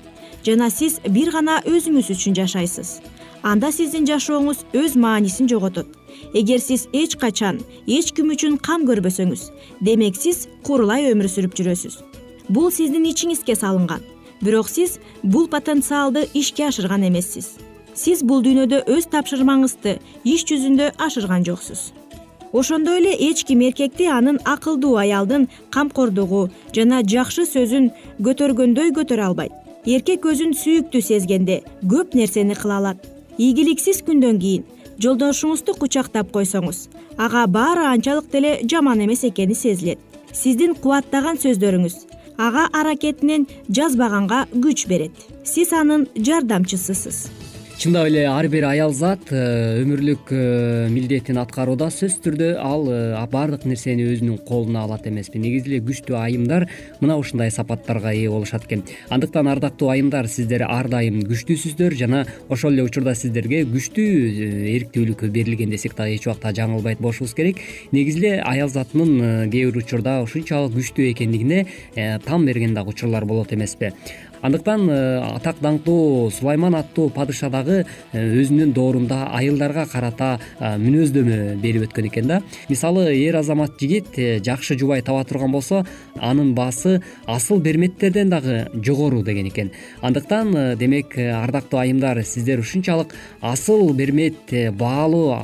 Жана 0.46 0.70
сиз 0.70 1.00
бир 1.10 1.32
гана 1.34 1.58
өзүңүз 1.66 2.12
үчүн 2.14 2.38
жашайсыз. 2.38 3.00
Анда 3.42 3.72
сиздин 3.72 4.06
жашооңуз 4.06 4.62
өз 4.78 4.94
маанисин 4.94 5.50
жоготот. 5.50 5.90
Эгер 6.34 6.62
сиз 6.62 6.86
эч 6.94 7.18
качан 7.18 7.64
эч 7.88 8.14
ким 8.14 8.30
үчүн 8.36 8.62
кам 8.62 8.86
көрбөсөңүз 8.86 9.50
демек 9.82 10.18
сиз 10.22 10.48
курулай 10.66 11.10
өмүр 11.14 11.30
сүрүп 11.32 11.58
жүрөсүз 11.58 12.02
бул 12.50 12.72
сиздин 12.72 13.06
ичиңизге 13.06 13.56
салынган. 13.56 14.04
Бирок 14.42 14.70
сиз 14.70 15.00
бул 15.24 15.48
потенциалды 15.48 16.28
ишке 16.34 16.68
ашырган 16.68 17.08
эмессиз. 17.08 17.56
Сиз 17.96 18.22
бул 18.24 18.44
дүйнөдө 18.46 18.84
өз 18.94 19.08
тапшырмаңызды 19.12 19.98
иш 20.24 20.46
жүзүндө 20.46 20.92
ашырган 21.02 21.46
жоксуз. 21.46 21.92
Ошондой 22.54 23.00
эле 23.00 23.14
эч 23.30 23.44
ким 23.44 23.62
эркекти 23.66 24.06
анын 24.08 24.40
акылдуу 24.46 24.96
аялдын 24.98 25.48
камкордугу 25.74 26.50
жана 26.76 27.02
жакшы 27.04 27.46
сөзүн 27.50 27.90
көтөргөндөй 28.22 28.94
көтөрө 28.96 29.26
албайт. 29.30 29.52
Эркек 29.86 30.26
өзүн 30.26 30.54
сүйүктүү 30.54 31.02
сезгенде 31.02 31.62
көп 31.84 32.16
нерсени 32.16 32.56
кыла 32.56 32.78
алат. 32.78 32.98
Ийгиликсиз 33.38 34.04
күндөн 34.08 34.40
кийин 34.40 34.66
жолдошуңузду 35.02 35.76
кучактап 35.78 36.32
койсоңуз. 36.32 36.88
Ага 37.18 37.48
баары 37.48 37.86
анчалык 37.90 38.32
деле 38.32 38.60
жаман 38.64 39.04
эмес 39.04 39.24
экени 39.24 39.54
сезилет. 39.56 40.00
Сиздин 40.32 40.76
кубаттаган 40.76 41.38
сөздөрүңүз 41.42 41.96
ага 42.38 42.68
аракетинен 42.74 43.48
жазбаганга 43.70 44.46
күч 44.54 44.88
берет. 44.88 45.14
Сиз 45.44 45.74
анын 45.74 46.08
жардамчысысыз 46.16 47.28
чындап 47.78 48.08
эле 48.10 48.24
ар 48.26 48.48
бир 48.50 48.66
аял 48.66 48.90
зат 48.90 49.30
э, 49.30 49.84
өмүрлүк 49.84 50.32
э, 50.34 50.88
милдетин 50.90 51.38
аткарууда 51.38 51.92
сөзсүз 51.94 52.24
түрдө 52.26 52.48
ал 52.58 52.88
э, 52.90 53.26
баардык 53.30 53.68
нерсени 53.70 54.08
өзүнүн 54.16 54.40
колуна 54.48 54.88
алат 54.88 55.06
эмеспи. 55.06 55.38
Негизи 55.38 55.70
эле 55.70 55.84
күчтүү 55.86 56.18
айымдар 56.18 56.66
мына 57.04 57.20
ушундай 57.22 57.52
сапаттарга 57.54 58.16
ээ 58.18 58.32
болушат 58.34 58.66
экен. 58.66 58.82
Андыктан 59.14 59.46
ардактуу 59.52 59.92
айымдар 59.94 60.26
сиздер 60.26 60.66
ар 60.66 60.90
дайым 60.90 61.20
күчтүүсүздөр 61.30 61.94
жана 62.02 62.24
ошол 62.50 62.74
эле 62.74 62.88
учурда 62.88 63.14
сиздерге 63.14 63.62
күчтүү 63.70 64.08
эрктүүлүк 64.74 65.28
берилген 65.30 65.70
десек 65.70 65.94
дагы 65.94 66.18
эч 66.18 66.26
убакта 66.26 66.56
жаңылбайт 66.58 66.98
болушубуз 66.98 67.38
керек. 67.38 67.62
Негизи 67.92 68.24
эле 68.24 68.42
аял 68.42 68.74
затынын 68.74 69.52
кээ 69.54 69.70
бир 69.70 69.84
учурда 69.84 70.24
ушунчалык 70.26 70.74
күчтүү 70.80 71.12
экендигине 71.12 71.68
там 72.26 72.50
берген 72.50 72.74
дагы 72.74 72.96
учурлар 72.96 73.30
болот 73.30 73.54
эмеспи 73.54 73.94
андыктан 74.42 74.90
э, 74.90 75.20
атак 75.36 75.58
даңктуу 75.62 76.30
сулайман 76.32 76.76
аттуу 76.78 77.10
падыша 77.14 77.50
дагы 77.50 77.84
э, 77.84 78.24
өзүнүн 78.42 78.74
доорунда 78.74 79.28
айылдарга 79.38 79.88
карата 79.90 80.38
э, 80.60 80.76
мүнөздөмө 80.78 81.58
берип 81.62 81.88
өткөн 81.88 82.10
экен 82.10 82.28
да. 82.28 82.42
Мисалы 82.70 83.10
эр 83.16 83.40
азамат 83.42 83.80
жигит 83.80 84.16
жакшы 84.46 84.78
жубай 84.78 85.02
таба 85.02 85.24
турган 85.26 85.52
болсо 85.52 85.86
анын 86.16 86.54
баасы 86.56 87.02
асыл 87.26 87.60
берметтерден 87.60 88.30
дагы 88.30 88.68
жогору 88.74 89.24
деген 89.24 89.48
экен. 89.48 89.72
Андыктан 90.02 90.78
демек 90.78 91.18
ардактуу 91.18 91.80
айымдар 91.80 92.24
сиздер 92.24 92.60
ушунчалык 92.60 93.16
асыл 93.42 93.94
бермет 93.94 94.54
баалуу 94.78 95.38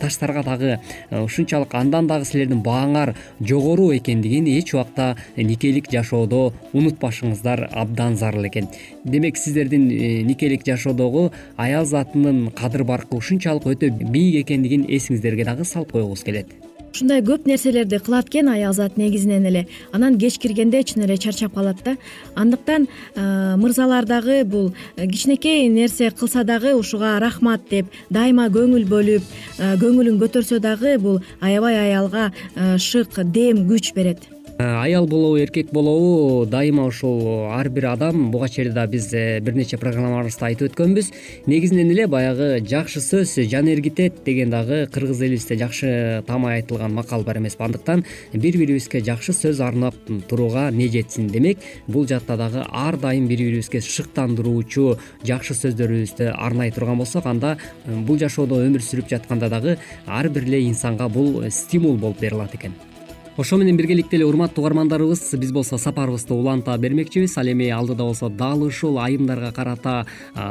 таштарга 0.00 0.42
дагы 0.42 0.80
ушунчалык 1.10 1.74
андан 1.74 2.06
дагы 2.06 2.24
силердин 2.24 2.62
бааңар 2.62 3.14
жогору 3.40 3.90
экендигин 3.96 4.46
эч 4.46 4.74
убакта 4.74 5.16
никелик 5.36 5.90
жашоодо 5.92 6.52
унутпашыңыздар 6.72 7.68
абдан 7.72 8.16
зарыл 8.16 8.39
экен. 8.48 8.68
Демек 9.04 9.36
сиздердин 9.36 9.90
э, 9.90 10.22
никелик 10.22 10.66
жашоодогу 10.66 11.32
аял 11.56 11.84
затынын 11.84 12.50
кадыр 12.50 12.84
баркы 12.84 13.16
ушунчалык 13.16 13.66
өтө 13.66 13.90
бийик 13.90 14.46
экендигин 14.46 14.86
эсиңиздерге 14.88 15.44
дагы 15.44 15.64
салып 15.64 15.92
койгубуз 15.92 16.24
келет. 16.24 16.46
Ушундай 16.90 17.22
көп 17.22 17.46
нерселерди 17.46 18.00
кылат 18.02 18.26
экен 18.28 18.48
аял 18.50 18.72
зат 18.74 18.96
негизинен 18.98 19.46
эле. 19.46 19.66
Анан 19.92 20.18
кеч 20.18 20.38
киргенде 20.38 20.82
чын 20.82 21.04
эле 21.04 21.16
чарчап 21.18 21.54
калат 21.54 21.78
да. 21.84 21.96
Андыктан 22.34 22.88
э, 23.14 23.56
мырзалар 23.56 24.06
дагы 24.06 24.42
бул 24.44 24.74
э, 24.96 25.06
кичинекей 25.06 25.68
нерсе 25.68 26.10
кылса 26.10 26.42
дагы 26.44 26.74
ушуга 26.74 27.18
рахмат 27.20 27.62
деп 27.70 27.86
дайыма 28.10 28.48
көңүл 28.48 28.88
бөлүп 28.90 29.22
көңүлүн 29.58 30.18
көтөрсө 30.18 30.58
дагы 30.58 30.98
бул 30.98 31.22
аябай 31.40 31.78
аялга 31.78 32.32
шык 32.78 33.22
дем 33.24 33.68
күч 33.70 33.94
берет 33.94 34.26
аял 34.60 35.06
болобу 35.06 35.38
эркек 35.38 35.70
болобу 35.72 36.46
дайыма 36.46 36.84
ушул 36.84 37.48
ар 37.50 37.68
бир 37.68 37.86
адам. 37.86 38.30
Буга 38.30 38.48
чейин 38.48 38.74
да 38.74 38.86
биз 38.86 39.12
э, 39.12 39.40
бир 39.40 39.54
нече 39.54 39.78
программабызда 39.78 40.46
айтып 40.46 40.70
өткөнбүз. 40.70 41.10
Негизинен 41.46 41.90
эле 41.90 42.06
баягы 42.06 42.60
жакшы 42.60 43.00
сөз 43.00 43.38
жан 43.48 43.68
эргитет 43.68 44.22
деген 44.24 44.50
дагы 44.50 44.86
кыргыз 44.92 45.22
элибизде 45.22 45.56
жакшы 45.56 46.22
таамай 46.26 46.60
айтылган 46.60 46.92
макал 46.92 47.22
бар 47.22 47.38
эмеспи 47.38 47.64
андыктан 47.64 48.04
бири 48.32 48.58
бирибизге 48.58 49.00
жакшы 49.00 49.32
сөз 49.32 49.60
арнап 49.60 49.94
турууга 50.28 50.68
эмне 50.68 50.88
жетсин 50.88 51.28
демек 51.28 51.58
бул 51.86 52.06
жакта 52.06 52.36
дагы 52.36 52.66
ар 52.70 52.96
дайым 52.96 53.28
бири 53.28 53.48
бирибизге 53.48 53.80
шыктандыруучу 53.80 54.98
жакшы 55.24 55.54
сөздөрүбүздү 55.54 56.34
арнай 56.36 56.70
турган 56.70 56.98
болсок 56.98 57.26
анда 57.26 57.56
э, 57.86 57.96
бул 57.96 58.18
жашоодо 58.18 58.60
өмүр 58.66 58.84
сүрүп 58.84 59.08
жатканда 59.08 59.48
дагы 59.48 59.78
ар 60.06 60.28
бир 60.28 60.44
эле 60.44 60.66
инсанга 60.68 61.08
бул 61.08 61.44
стимул 61.50 61.96
болуп 61.96 62.20
бере 62.20 62.36
алат 62.36 62.54
экен 62.54 62.89
ошо 63.36 63.56
менен 63.56 63.76
биргеликте 63.76 64.16
эле 64.16 64.26
урматтуу 64.26 64.64
угармандарыбыз 64.64 65.34
биз 65.38 65.52
болсо 65.52 65.78
сапарыбызды 65.78 66.34
уланта 66.34 66.76
бермекчибиз. 66.78 67.36
Ал 67.38 67.46
эми 67.46 67.68
алдыда 67.68 68.04
болсо 68.04 68.28
дал 68.28 68.62
ушул 68.62 68.98
айымдарга 68.98 69.52
карата 69.52 70.06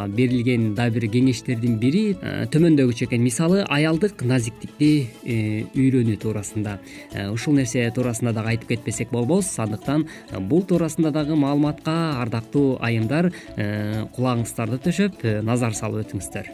берилген 0.08 0.74
дагы 0.76 1.00
бир 1.00 1.10
кеңештердин 1.12 1.78
бири 1.80 2.16
төмөндөгүчө 2.54 3.08
экен 3.08 3.24
мисалы 3.24 3.66
аялдык 3.68 4.24
назиктикти 4.24 5.08
э, 5.24 5.66
үйрөнүү 5.76 6.18
туурасында. 6.22 6.80
Э, 7.14 7.30
ушул 7.30 7.54
нерсе 7.54 7.90
туурасында 7.96 8.34
дагы 8.34 8.56
айтып 8.56 8.76
кетпесек 8.76 9.12
болбос. 9.12 9.52
Андыктан 9.60 10.08
э, 10.32 10.40
бул 10.40 10.64
туурасында 10.64 11.12
дагы 11.12 11.36
маалыматка 11.36 12.22
ардактуу 12.22 12.78
айымдар 12.82 13.32
кулагыңыздарды 13.58 14.80
төшөп 14.86 15.24
назар 15.44 15.76
салып 15.78 16.08
өтүңүздөр. 16.08 16.50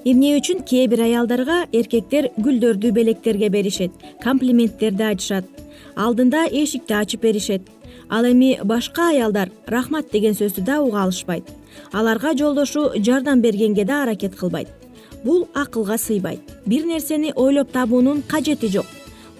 Эмне 0.00 0.32
үчүн 0.38 0.62
кээ 0.64 0.86
бир 0.88 1.02
аялдарга 1.04 1.56
эркектер 1.76 2.30
гүлдөрдү 2.40 2.88
белектерге 2.96 3.50
беришет 3.52 3.92
комплименттерди 4.22 5.04
айтышат 5.04 5.44
алдында 6.00 6.46
эшикти 6.48 6.94
ачып 6.94 7.22
беришет. 7.22 7.62
Ал 8.08 8.24
эми 8.24 8.58
башка 8.64 9.10
аялдар 9.10 9.50
рахмат 9.66 10.10
деген 10.12 10.34
сөздү 10.34 10.64
да 10.64 10.80
уга 10.82 11.02
алышпайт. 11.04 11.44
Аларга 11.92 12.32
жолдошу 12.36 12.90
жардам 12.96 13.40
бергенге 13.40 13.84
да 13.84 14.02
аракет 14.02 14.34
кылбайт. 14.34 14.68
Бул 15.24 15.48
акылга 15.54 15.98
сыйбайт. 15.98 16.40
Бир 16.66 16.84
нерсени 16.86 17.32
ойлоп 17.36 17.72
табуунун 17.72 18.22
кажети 18.22 18.68
жок. 18.68 18.86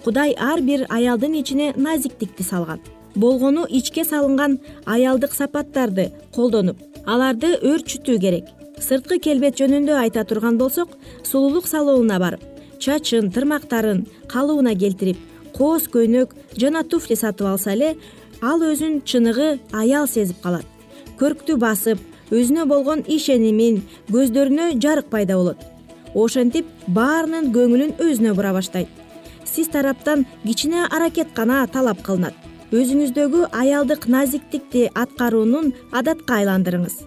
Кудай 0.05 0.35
ар 0.39 0.61
бир 0.61 0.87
аялдын 0.89 1.41
ичине 1.41 1.73
назиктикти 1.77 2.43
салган. 2.43 2.81
Болгону 3.15 3.67
ичке 3.69 4.05
салынган 4.05 4.61
аялдык 4.87 5.33
сапаттарды 5.33 6.13
колдонуп 6.35 6.77
аларды 7.07 7.57
өөрчүтүү 7.57 8.21
керек. 8.21 8.45
Сырткы 8.79 9.19
келбет 9.19 9.59
жөнүндө 9.59 9.97
айта 9.99 10.25
турган 10.25 10.59
болсок 10.59 10.97
сулуулук 11.25 11.67
салонуна 11.67 12.19
барып 12.19 12.41
чачын 12.81 13.29
тырмактарын 13.35 14.07
калыбына 14.29 14.73
келтирип 14.79 15.19
кооз 15.57 15.89
көйнөк 15.93 16.33
жана 16.57 16.83
туфли 16.85 17.17
сатып 17.17 17.47
алса 17.47 17.73
эле 17.73 17.97
ал 18.41 18.63
өзүн 18.63 19.03
чыныгы 19.05 19.59
аял 19.73 20.07
сезип 20.07 20.41
калат. 20.43 20.67
Көрктү 21.21 21.57
басып 21.61 21.99
өзүнө 22.31 22.67
болгон 22.71 23.05
ишенимин 23.07 23.83
көздөрүнө 24.11 24.73
жарык 24.81 25.11
пайда 25.11 25.37
болот. 25.37 25.59
Ошентип 26.15 26.67
баарынын 26.89 27.53
көңүлүн 27.55 27.99
өзүнө 28.01 28.35
бура 28.35 28.53
баштайт. 28.57 28.89
Сиз 29.45 29.69
тараптан 29.69 30.27
кичине 30.45 30.87
аракет 30.91 31.35
гана 31.35 31.67
талап 31.67 32.03
кылынат. 32.07 32.35
Өзүңүздөгү 32.71 33.49
аялдык 33.51 34.07
назиктикти 34.07 34.89
аткаруунун 34.95 35.73
адатка 35.91 36.39
айландырыңыз. 36.39 37.01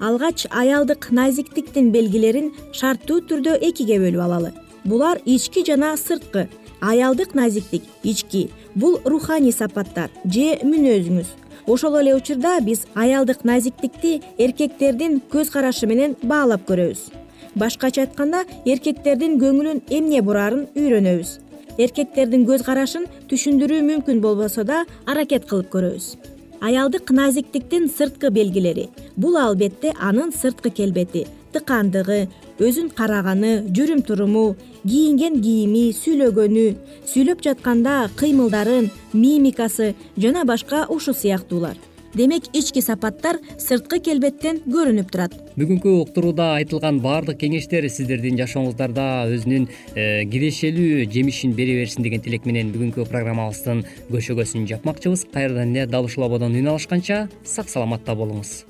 Алгач 0.00 0.46
аялдык 0.50 1.10
назиктиктин 1.10 1.90
белгилерин 1.92 2.52
шарттуу 2.72 3.18
түрдө 3.20 3.56
экиге 3.68 3.98
бөлүп 4.00 4.22
алалы. 4.22 4.52
Булар 4.84 5.18
ички 5.26 5.64
жана 5.66 5.96
сырткы. 5.98 6.46
Аялдык 6.80 7.34
назиктик 7.34 7.82
ички 8.02 8.48
бул 8.74 9.00
руханий 9.04 9.52
сапаттар 9.52 10.10
же 10.24 10.58
мүнөзүңүз. 10.62 11.28
Ошол 11.66 11.98
эле 12.00 12.14
учурда 12.16 12.58
биз 12.60 12.86
аялдык 12.94 13.44
назиктикти 13.44 14.20
эркектердин 14.38 15.20
көз 15.32 15.50
карашы 15.52 15.86
менен 15.86 16.16
баалап 16.22 16.66
көрөбүз. 16.68 17.10
Башкача 17.54 18.06
айтканда 18.06 18.44
эркектердин 18.64 19.38
көңүлүн 19.40 19.82
эмне 19.90 20.22
бурарын 20.22 20.66
үйрөнөбүз. 20.74 21.38
Эркектердин 21.78 22.46
көз 22.48 22.64
карашын 22.66 23.06
түшүндүрүү 23.30 23.82
мүмкүн 23.90 24.20
болбосо 24.20 24.64
да 24.64 24.84
аракет 25.06 25.46
кылып 25.50 25.70
көрөбүз. 25.74 26.14
Аялдык 26.60 27.10
назиктиктин 27.10 27.88
сырткы 27.88 28.30
белгилери. 28.30 28.88
Бул 29.16 29.36
албетте 29.36 29.94
анын 29.98 30.32
сырткы 30.32 30.70
келбети 30.70 31.26
тыкандыгы 31.54 32.20
өзүн 32.60 32.90
караганы 32.96 33.52
жүрүм 33.76 34.02
туруму 34.06 34.54
кийинген 34.84 35.40
кийими 35.44 35.90
сүйлөгөнү 35.96 36.66
сүйлөп 37.10 37.44
жатканда 37.46 38.10
кыймылдарын 38.20 38.90
мимикасы 39.12 39.94
жана 40.16 40.44
башка 40.44 40.86
ушул 40.88 41.14
сыяктуулар. 41.14 41.78
Демек 42.14 42.48
ички 42.52 42.82
сапаттар 42.82 43.38
сырткы 43.62 44.00
келбеттен 44.02 44.64
көрүнүп 44.66 45.12
турат. 45.14 45.34
Бүгүнкү 45.54 45.92
уктурууда 46.00 46.56
айтылган 46.56 46.98
баардык 47.04 47.38
кеңештер 47.38 47.86
сиздердин 47.86 48.38
жашооңуздарда 48.40 49.04
өзүнүн 49.30 49.68
э, 49.94 50.24
кирешелүү 50.32 51.06
жемишин 51.12 51.54
бере 51.54 51.76
берсин 51.78 52.02
деген 52.02 52.24
тилек 52.24 52.48
менен 52.50 52.72
бүгүнкү 52.74 53.06
программабыздын 53.12 53.84
көшөгөсүн 54.10 54.66
жапмакчыбыз. 54.72 55.28
Кайрадан 55.30 55.76
эле 55.76 55.86
дал 55.86 56.10
ушул 56.10 56.26
ободон 56.26 56.58
үн 56.58 56.72
алышканча 56.74 57.28
сак 57.44 57.70
саламатта 57.70 58.18
болуңуз 58.18 58.69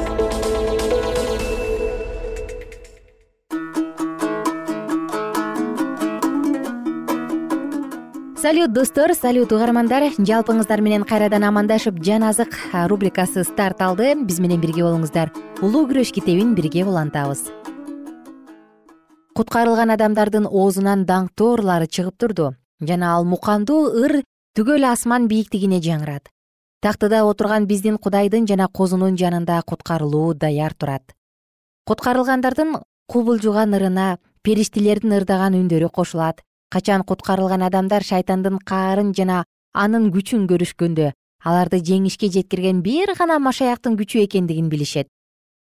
салют 8.51 8.73
достор 8.73 9.13
салют 9.15 9.53
угармандар. 9.53 10.09
Жалпыңыздар 10.19 10.81
менен 10.83 11.05
кайрадан 11.07 11.45
амандашып 11.47 12.01
жан 12.03 12.25
азык 12.27 12.51
рубрикасы 12.91 13.45
старт 13.47 13.79
алды 13.79 14.09
биз 14.27 14.41
менен 14.43 14.59
бирге 14.59 14.83
болуңуздар. 14.83 15.31
Улуу 15.63 15.85
күрөш 15.87 16.11
китебин 16.11 16.51
бирге 16.57 16.83
улантабыз. 16.83 17.45
Куткарылган 19.39 19.95
адамдардын 19.95 20.49
оозунан 20.51 21.05
даңктуу 21.07 21.53
ырлары 21.55 21.87
чыгып 21.87 22.17
турду. 22.19 22.49
Жана 22.81 23.13
ал 23.15 23.23
мукандуу 23.23 23.87
ыр 24.03 24.17
түгөл 24.59 24.83
асман 24.91 25.31
бийиктигине 25.31 25.79
жаңырат. 25.79 26.27
Тактыда 26.83 27.23
отурган 27.23 27.71
биздин 27.71 27.97
кудайдын 27.97 28.51
жана 28.51 28.67
козунун 28.67 29.15
жанында 29.15 29.63
куткарылуу 29.63 30.33
даяр 30.33 30.73
турат. 30.73 31.15
Куткарылгандардын 31.87 32.81
кубулжуган 33.07 33.79
ырына 33.79 34.17
периштелердин 34.43 35.21
ырдаган 35.21 35.55
үндөрү 35.55 35.87
кошулат 35.87 36.43
качан 36.73 37.03
куткарылган 37.03 37.63
адамдар 37.67 38.03
шайтандын 38.03 38.59
каарын 38.71 39.11
жана 39.17 39.43
анын 39.73 40.09
күчүн 40.15 40.47
көрүшкөндө 40.51 41.11
аларды 41.43 41.81
жеңишке 41.89 42.29
жеткирген 42.35 42.81
бир 42.85 43.13
гана 43.19 43.39
машаяктын 43.39 43.97
күчү 43.99 44.23
экендигин 44.25 44.69
билишет. 44.69 45.07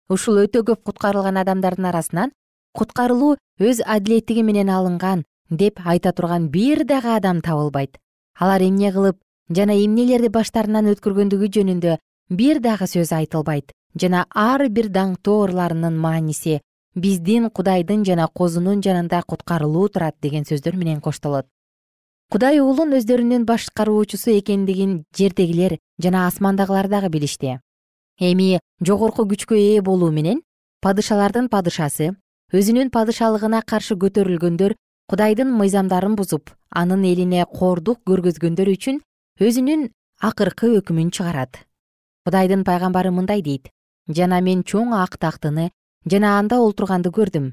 Ушул 0.09 0.40
өтө 0.45 0.64
көп 0.69 0.83
куткарылган 0.88 1.37
адамдардын 1.43 1.90
арасынан 1.90 2.33
куткарылуу 2.79 3.37
өз 3.61 3.83
адилеттиги 3.85 4.43
менен 4.43 4.71
алынган 4.71 5.25
деп 5.51 5.81
айта 5.85 6.12
турган 6.12 6.49
бир 6.49 6.85
дагы 6.85 7.17
адам 7.17 7.40
табылбайт. 7.40 7.99
Алар 8.38 8.62
эмне 8.62 8.93
кылып 8.93 9.21
жана 9.51 9.77
эмнелерди 9.77 10.29
баштарынан 10.33 10.88
өткөргөндүгү 10.95 11.51
жөнүндө 11.57 11.99
бир 12.31 12.61
дагы 12.64 12.87
сөз 12.88 13.12
айтылбайт 13.12 13.73
жана 14.01 14.25
ар 14.31 14.69
бир 14.69 14.88
даңктуу 14.88 15.45
ырларынын 15.47 15.99
мааниси 16.01 16.61
биздин 16.94 17.50
кудайдын 17.50 18.04
жана 18.04 18.28
козунун 18.28 18.80
жанында 18.83 19.22
куткарылуу 19.26 19.88
турат 19.88 20.16
деген 20.22 20.44
сөздөр 20.44 20.76
менен 20.76 21.00
коштолот. 21.00 21.46
Кудай 22.30 22.61
уулун 22.61 22.94
өздөрүнүн 22.98 23.44
башкаруучусу 23.44 24.30
экендигин 24.38 25.04
жердегилер 25.16 25.78
жана 25.98 26.26
асмандагылар 26.26 26.88
дагы 26.88 27.11
билишти. 27.11 27.59
Эми 28.20 28.61
жогорку 28.80 29.26
күчкө 29.26 29.59
ээ 29.59 29.83
болуу 29.83 30.11
менен 30.11 30.42
падышалардын 30.80 31.48
падышасы 31.50 32.14
өзүнүн 32.54 32.90
падышалыгына 32.94 33.62
каршы 33.66 33.98
көтөрүлгөндөр 33.98 34.76
кудайдын 35.11 35.50
мыйзамдарын 35.59 36.14
бузуп 36.14 36.54
анын 36.70 37.04
элине 37.04 37.44
кордук 37.44 38.00
көргөзгөндөр 38.09 38.70
үчүн 38.74 39.00
өзүнүн 39.42 39.88
акыркы 40.22 40.70
өкүмүн 40.78 41.11
чыгарат. 41.11 41.59
Кудайдын 42.24 42.62
пайгамбары 42.64 43.11
мындай 43.11 43.42
дейт 43.42 43.68
жана 44.09 44.40
мен 44.40 44.62
чоң 44.62 44.94
ак 44.94 45.18
тактыны 45.18 45.72
жана 46.11 46.38
анда 46.38 46.59
олтурганды 46.61 47.11
көрдүм. 47.11 47.53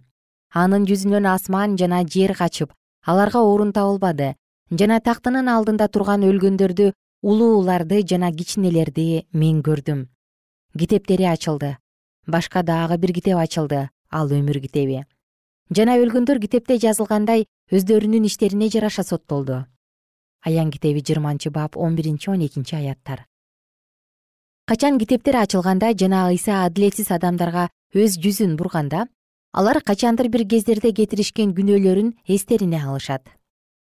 Анын 0.52 0.86
жүзүнөн 0.90 1.28
асман 1.32 1.78
жана 1.80 2.02
жер 2.04 2.34
качып 2.36 2.74
аларга 3.08 3.40
орун 3.40 3.72
табылбады 3.72 4.34
жана 4.82 5.00
тактынын 5.00 5.48
алдында 5.48 5.88
турган 5.88 6.26
өлгөндөрдү 6.28 6.92
улууларды 7.24 8.02
жана 8.04 8.32
кичинелерди 8.32 9.26
мен 9.32 9.64
көрдүм. 9.64 10.08
Китептери 10.78 11.30
ачылды. 11.32 11.78
Башка 12.28 12.64
дагы 12.64 12.98
бир 12.98 13.14
китеп 13.14 13.40
ачылды 13.40 13.88
ал 14.10 14.28
өмүр 14.30 14.60
китеби. 14.62 15.06
Жана 15.72 15.98
өлгөндөр 16.04 16.44
китепте 16.44 16.78
жазылгандай 16.78 17.48
өздөрүнүн 17.72 18.28
иштерине 18.28 18.70
жараша 18.70 19.04
соттолду. 19.08 19.66
Аян 20.44 20.72
китеби 20.72 21.00
жыйырманчы 21.00 21.52
бап 21.52 21.78
он 21.78 21.96
биринчи 21.96 22.30
он 22.30 22.46
экинчи 22.46 22.76
аяттар 22.76 23.26
качан 24.66 25.00
китептер 25.00 25.36
ачылганда 25.36 25.94
жана 25.98 26.30
ыйса 26.30 26.64
адилетсиз 26.66 27.12
адамдарга 27.12 27.70
өз 27.94 28.18
жүзүн 28.24 28.56
бурганда 28.56 29.08
алар 29.54 29.82
качандыр 29.82 30.30
бир 30.30 30.46
кездерде 30.48 30.94
кетиришкен 30.94 31.54
күнөөлөрүн 31.58 32.14
эстерине 32.28 32.80
алышат. 32.80 33.28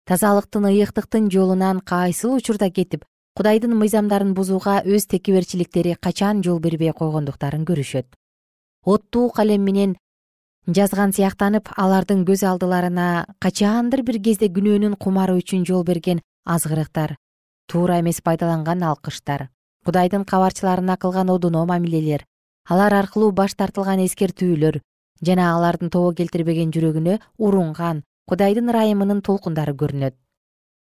Тазалыктын 0.07 0.69
ыйыктыктын 0.71 1.29
жолунан 1.29 1.81
кайсыл 1.81 2.35
учурда 2.37 2.69
кетип 2.69 3.03
кудайдын 3.35 3.75
мыйзамдарын 3.75 4.33
бузууга 4.33 4.81
өз 4.85 5.07
текеберчиликтери 5.11 5.97
качан 5.99 6.41
жол 6.43 6.59
бербей 6.59 6.93
койгондуктарын 6.93 7.65
көрүшөт. 7.65 8.07
Оттуу 8.85 9.29
калем 9.29 9.65
менен 9.67 9.97
жазган 10.67 11.11
сыяктанып 11.11 11.67
алардын 11.75 12.23
көз 12.25 12.45
алдыларына 12.47 13.27
качандыр 13.39 14.01
бир 14.07 14.21
кезде 14.23 14.47
күнөөнүн 14.47 14.95
кумары 14.95 15.35
үчүн 15.41 15.67
жол 15.67 15.83
берген 15.83 16.23
азгырыктар 16.45 17.17
туура 17.67 17.99
эмес 17.99 18.21
пайдаланган 18.23 18.83
алкыштар 18.83 19.49
кудайдын 19.87 20.25
кабарчыларына 20.27 20.97
кылган 20.99 21.29
одоно 21.31 21.65
мамилелер 21.65 22.25
алар 22.67 22.93
аркылуу 22.93 23.31
баш 23.31 23.53
тартылган 23.55 24.01
эскертүүлөр 24.03 24.81
жана 25.27 25.45
алардын 25.55 25.89
тобо 25.89 26.09
келтирбеген 26.17 26.73
жүрөгүнө 26.75 27.13
урунган 27.37 28.01
кудайдын 28.27 28.67
ырайымынын 28.73 29.21
толкундары 29.23 29.73
көрүнөт. 29.79 30.15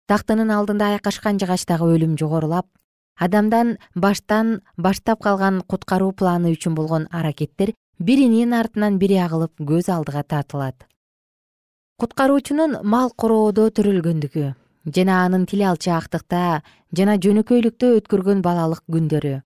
Тактынын 0.07 0.55
алдында 0.55 0.93
айкашкан 0.95 1.43
жыгачтагы 1.43 1.91
өлүм 1.97 2.15
жогорулап 2.21 2.69
адамдан 3.19 3.77
баштан 3.95 4.61
баштап 4.77 5.23
калган 5.27 5.63
куткаруу 5.67 6.13
планы 6.13 6.55
үчүн 6.55 6.79
болгон 6.79 7.09
аракеттер 7.11 7.75
биринин 7.99 8.55
артынан 8.55 9.03
бири 9.03 9.19
агылып 9.19 9.59
көз 9.59 9.91
алдыга 9.91 10.23
тартылат. 10.23 10.87
Куткаруучунун 11.99 12.79
мал 12.83 13.11
короодо 13.11 13.69
төрөлгөндүгү 13.71 14.55
жана 14.85 15.23
анын 15.25 15.47
тил 15.47 15.63
алчаактыкта 15.71 16.63
жана 16.97 17.17
жөнөкөйлүктө 17.23 17.95
өткөргөн 18.01 18.43
балалык 18.43 18.83
күндөрү. 18.91 19.41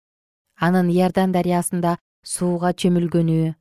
Анын 0.57 0.91
иордан 0.91 1.33
дарыясында 1.37 1.99
сууга 2.25 2.73
чөмүлгөнү 2.73 3.55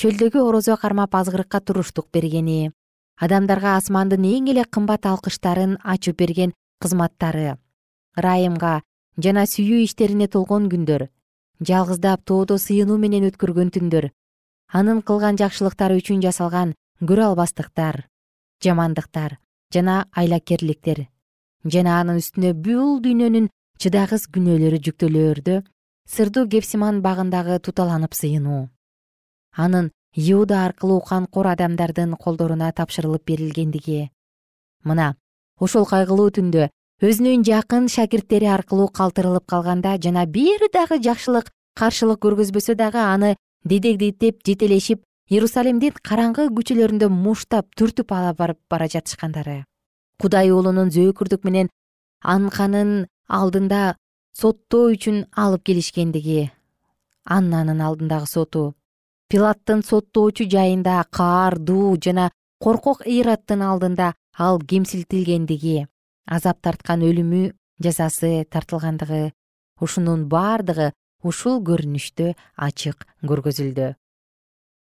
чөлдөгү 0.00 0.40
орозо 0.48 0.76
кармап 0.80 1.14
азгырыкка 1.14 1.60
туруштук 1.60 2.06
бергени 2.16 2.72
адамдарга 3.20 3.74
асмандын 3.76 4.24
эң 4.24 4.46
эле 4.52 4.64
кымбат 4.64 5.04
алкыштарын 5.10 5.74
ачып 5.94 6.16
берген 6.22 6.54
кызматтары 6.80 7.50
ырайымга 8.22 8.72
жана 9.26 9.44
сүйүү 9.52 9.82
иштерине 9.84 10.30
толгон 10.36 10.70
күндөр 10.72 11.04
жалгыздап 11.70 12.24
тоодо 12.24 12.56
сыйынуу 12.64 12.96
менен 13.04 13.28
өткөргөн 13.28 13.74
түндөр 13.76 14.08
анын 14.80 15.04
кылган 15.04 15.36
жакшылыктары 15.42 16.00
үчүн 16.00 16.24
жасалган 16.24 16.72
көрө 17.12 17.28
албастыктар 17.28 18.06
жамандыктар 18.64 19.36
жана 19.76 20.00
айлакерликтер 20.22 21.09
жана 21.64 22.00
анын 22.00 22.20
үстүнө 22.20 22.54
бул 22.64 23.00
дүйнөнүн 23.04 23.48
чыдагыс 23.80 24.26
күнөөлөрү 24.34 24.80
жүктөлөөрдө 24.86 25.56
сырдуу 26.08 26.48
кепсиман 26.48 27.00
багындагы 27.02 27.58
туталанып 27.60 28.14
сыйынуу. 28.14 28.68
Анын 29.56 29.90
иуда 30.16 30.64
аркылуу 30.66 31.00
канкор 31.00 31.46
адамдардын 31.52 32.16
колдоруна 32.16 32.72
тапшырылып 32.72 33.24
берилгендиги. 33.26 34.10
Мына 34.84 35.14
ошол 35.58 35.86
кайгылуу 35.86 36.30
түндө 36.36 36.70
өзүнүн 37.00 37.44
жакын 37.44 37.88
шакирттери 37.88 38.48
аркылуу 38.48 38.88
калтырылып 38.88 39.46
калганда 39.46 39.96
жана 40.02 40.26
бир 40.26 40.66
дагы 40.72 41.00
жакшылык 41.04 41.52
каршылык 41.76 42.20
көргөзбөсө 42.24 42.74
дагы 42.76 43.00
аны 43.00 43.36
дедегдетеп 43.64 44.40
жетелешип 44.46 45.04
иерусалимдин 45.30 46.00
караңгы 46.02 46.48
көчөлөрүндө 46.56 47.08
муштап 47.08 47.68
түртүп 47.76 48.12
ала 48.16 48.32
барып 48.34 48.58
бара 48.68 48.88
жатышкандары 48.88 49.64
кудай 50.22 50.50
уулунун 50.52 50.92
зөөкүрдүк 50.94 51.44
менен 51.48 51.70
анканын 52.34 53.06
алдында 53.28 53.96
соттоо 54.36 54.90
үчүн 54.94 55.24
алып 55.44 55.64
келишкендиги. 55.68 56.50
Аннанын 57.24 57.80
алдындагы 57.86 58.26
соту. 58.26 58.74
Пилаттын 59.30 59.82
соттоочу 59.86 60.48
жайында 60.50 61.04
каардуу 61.14 61.96
жана 62.04 62.30
коркок 62.60 63.06
ыйраттын 63.06 63.62
алдында 63.62 64.12
ал 64.38 64.58
кемсинтилгендиги 64.70 65.86
азап 66.36 66.60
тарткан 66.64 67.02
өлүмү 67.06 67.42
жазасы 67.82 68.44
тартылгандыгы 68.52 69.32
ушунун 69.80 70.26
бардыгы 70.32 70.90
ушул 71.30 71.60
көрүнүштө 71.68 72.34
ачык 72.66 73.06
көргөзүлдү 73.30 73.88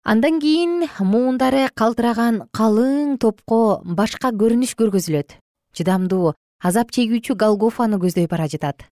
андан 0.03 0.39
кийин 0.41 0.87
муундары 0.99 1.67
калтыраган 1.75 2.47
калың 2.57 3.17
топко 3.21 3.81
башка 3.85 4.31
көрүнүш 4.33 4.73
көргөзүлөт. 4.79 5.37
Чыдамдуу 5.77 6.33
азап 6.59 6.91
чегүүчү 6.91 7.35
голгофаны 7.37 7.99
көздөй 8.01 8.27
бара 8.27 8.47
жатат. 8.47 8.87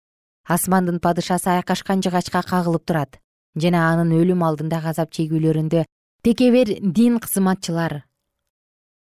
Асмандын 0.47 0.99
падышасы 0.99 1.49
айкашкан 1.57 2.01
жыгачка 2.05 2.43
кагылып 2.45 2.85
турат. 2.85 3.17
Жана 3.57 3.89
анын 3.91 4.13
өлүм 4.13 4.45
алдындагы 4.45 4.93
азап 4.93 5.11
чегүүлөрүндө 5.11 5.85
текебер 6.23 6.77
дин 6.81 7.19
кызматчылар 7.19 8.03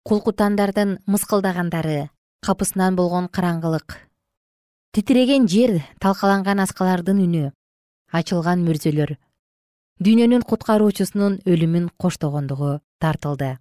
кулкутандардын 0.09 0.99
мыскылдагандары 1.05 2.09
капысынан 2.41 2.97
болгон 2.97 3.29
караңгылык. 3.29 3.99
Титиреген 4.97 5.47
жер 5.47 5.83
талкаланган 6.01 6.63
аскалардын 6.65 7.21
үнү 7.21 7.51
ачылган 8.09 8.65
мүрзөлөр 8.65 9.19
дүйнөнүн 9.99 10.45
куткаруучусунун 10.51 11.41
өлүмүн 11.47 11.89
коштогондугу 11.99 12.79
тартылды. 13.03 13.57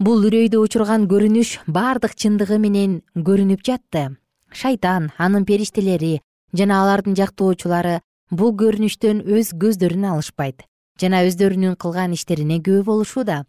Бул 0.00 0.24
үрөйдү 0.28 0.60
учурган 0.60 1.04
көрүнүш 1.10 1.50
бардык 1.66 2.14
чындыгы 2.16 2.56
менен 2.60 3.02
көрүнүп 3.14 3.64
жатты. 3.64 4.16
Шайтан 4.52 5.10
анын 5.18 5.44
периштелери 5.44 6.20
жана 6.56 6.80
алардын 6.82 7.16
жактоочулары 7.16 8.00
бул 8.30 8.56
көрүнүштөн 8.62 9.22
өз 9.24 9.52
көздөрүн 9.60 10.08
алышпайт 10.12 10.64
жана 11.00 11.22
өздөрүнүн 11.28 11.76
кылган 11.76 12.14
иштерине 12.16 12.58
күбө 12.64 12.84
болушууда. 12.88 13.44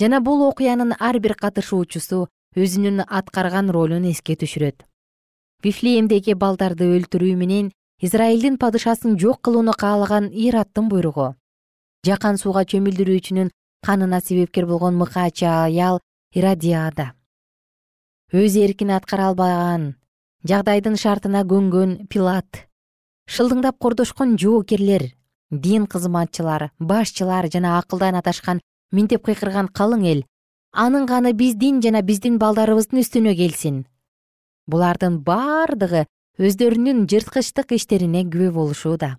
Жана 0.00 0.20
бул 0.24 0.46
окуянын 0.48 0.94
ар 0.98 1.18
бир 1.20 1.34
катышуучусу 1.36 2.26
өзүнүн 2.56 3.04
аткарган 3.06 3.68
ролун 3.70 4.08
эске 4.08 4.36
түшүрөт. 4.40 4.86
Вифлеемдеги 5.62 6.34
балдарды 6.34 6.88
өлтүрүү 6.96 7.36
менен 7.36 7.70
израилдин 8.00 8.58
падышасын 8.58 9.18
жок 9.18 9.40
кылууну 9.44 9.72
каалаган 9.72 10.30
ираттын 10.32 10.88
буйругу. 10.88 11.34
Жакан 12.06 12.36
сууга 12.38 12.64
чөмүлдүрүүчүнүн 12.64 13.52
канына 13.86 14.20
себепкер 14.20 14.66
болгон 14.66 14.96
мыкаачы 14.96 15.46
аял 15.46 16.00
ирадиада 16.34 17.12
өз 18.32 18.54
эркин 18.54 18.92
аткара 18.94 19.26
албаган 19.28 19.96
жагдайдын 20.46 20.94
шартына 20.96 21.42
көнгөн 21.42 22.06
пилат. 22.06 22.66
Шылдыңдап 23.26 23.78
кордошкон 23.82 24.36
жоокерлер 24.38 25.02
дин 25.50 25.86
кызматчылар 25.90 26.70
башчылар 26.78 27.50
жана 27.50 27.78
акылдан 27.78 28.14
адашкан 28.14 28.60
минтеп 28.92 29.26
кыйкырган 29.26 29.68
калың 29.68 30.06
эл 30.12 30.22
анын 30.70 31.08
каны 31.10 31.32
биздин 31.32 31.82
жана 31.82 32.02
биздин 32.02 32.38
балдарыбыздын 32.38 33.02
үстүнө 33.02 33.34
келсин. 33.34 33.84
Булардын 34.70 35.18
бардыгы 35.26 36.06
өздөрүнүн 36.40 37.04
жырткычтык 37.12 37.74
иштерине 37.76 38.24
күбө 38.24 38.52
болушууда. 38.56 39.18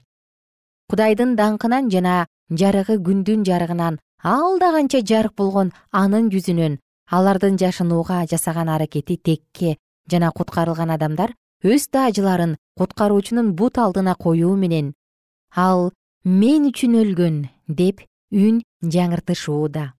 Кудайдын 0.89 1.35
даңкынан 1.37 1.91
жана 1.93 2.15
жарыгы 2.49 2.97
күндүн 3.05 3.45
жарыгынан 3.47 3.99
алда 4.23 4.71
канча 4.75 5.03
жарык 5.11 5.35
болгон 5.37 5.71
анын 5.91 6.31
жүзүнөн 6.33 6.79
алардын 7.17 7.59
жашынууга 7.61 8.25
жасаган 8.31 8.69
аракети 8.69 9.17
текке 9.17 9.77
жана 10.11 10.31
куткарылган 10.31 10.91
адамдар 10.97 11.35
өз 11.63 11.87
таажыларын 11.93 12.57
куткаруучунун 12.77 13.53
бут 13.53 13.77
алдына 13.77 14.15
коюу 14.15 14.55
менен 14.57 14.93
ал 15.55 15.91
мен 16.23 16.67
үчүн 16.71 16.97
өлгөн 17.03 17.37
деп 17.67 18.01
үн 18.31 18.61
жаңыртышууда. 18.81 19.93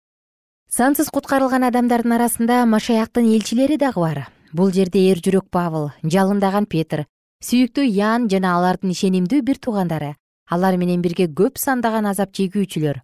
Сансыз 0.68 1.11
куткарылган 1.12 1.68
адамдардын 1.68 2.16
арасында 2.16 2.64
машаяктын 2.66 3.28
элчилери 3.35 3.76
дагы 3.76 4.00
бар. 4.00 4.20
Бул 4.52 4.72
жерде 4.72 5.00
эр 5.11 5.20
жүрөк 5.24 5.48
павыл 5.50 5.90
жалындаган 6.02 6.66
петр 6.66 7.06
сүйүктүү 7.42 7.85
ян 7.90 8.28
жана 8.31 8.55
алардын 8.57 8.92
ишенимдүү 8.94 9.42
бир 9.42 9.59
туугандары. 9.59 10.14
Алар 10.46 10.76
менен 10.78 11.02
бирге 11.02 11.26
көп 11.26 11.59
сандаган 11.59 12.07
азап 12.07 12.31
чегүүчүлөр. 12.38 13.00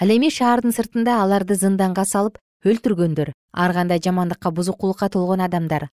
Ал 0.00 0.10
эми 0.14 0.30
шаардын 0.30 0.74
сыртында 0.76 1.16
аларды 1.22 1.56
зынданга 1.58 2.04
салып 2.06 2.38
өлтүргөндөр 2.64 3.32
ар 3.34 3.74
кандай 3.74 3.98
жамандыкка 3.98 4.50
бузукулукка 4.54 5.08
толгон 5.10 5.42
адамдар. 5.42 5.88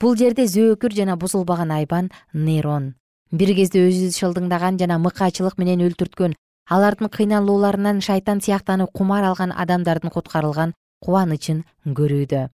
Бул 0.00 0.16
жерде 0.20 0.44
зөөкүр 0.44 0.92
жана 0.92 1.16
бузулбаган 1.16 1.72
айбан 1.72 2.10
нейрон. 2.32 2.94
Бир 3.32 3.54
кезде 3.56 3.86
өзү 3.88 4.12
шылдыңдаган 4.18 4.78
жана 4.78 4.98
мыкаачылык 5.00 5.56
менен 5.56 5.80
өлтүрткөн 5.88 6.36
алардын 6.68 7.08
кыйналууларынан 7.08 8.00
шайтан 8.04 8.40
сыяктанып 8.44 8.92
кумар 8.92 9.24
алган 9.24 9.52
адамдардын 9.52 10.12
куткарылган 10.12 10.74
кубанычын 11.00 11.64
көрүүдө. 11.84 12.48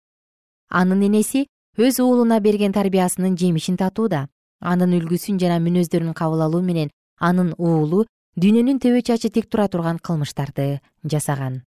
Анын 0.69 1.05
энеси 1.09 1.47
өз 1.77 1.99
уулуна 2.03 2.39
берген 2.39 2.73
тарбиясынын 2.73 3.37
жемишин 3.37 3.77
татууда 3.77 4.27
анын 4.59 4.95
үлгүсүн 4.99 5.39
жана 5.39 5.59
мүнөздөрүн 5.63 6.13
кабыл 6.13 6.43
алуу 6.45 6.61
менен 6.61 6.91
анын 7.19 7.53
уулу 7.57 8.05
дүйнөнүн 8.39 8.79
төбө 8.83 9.01
чачы 9.03 9.29
тик 9.29 9.49
тура 9.49 9.67
турган 9.67 9.99
кылмыштарды 9.99 10.79
жасаган. 11.03 11.63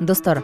Достор 0.00 0.42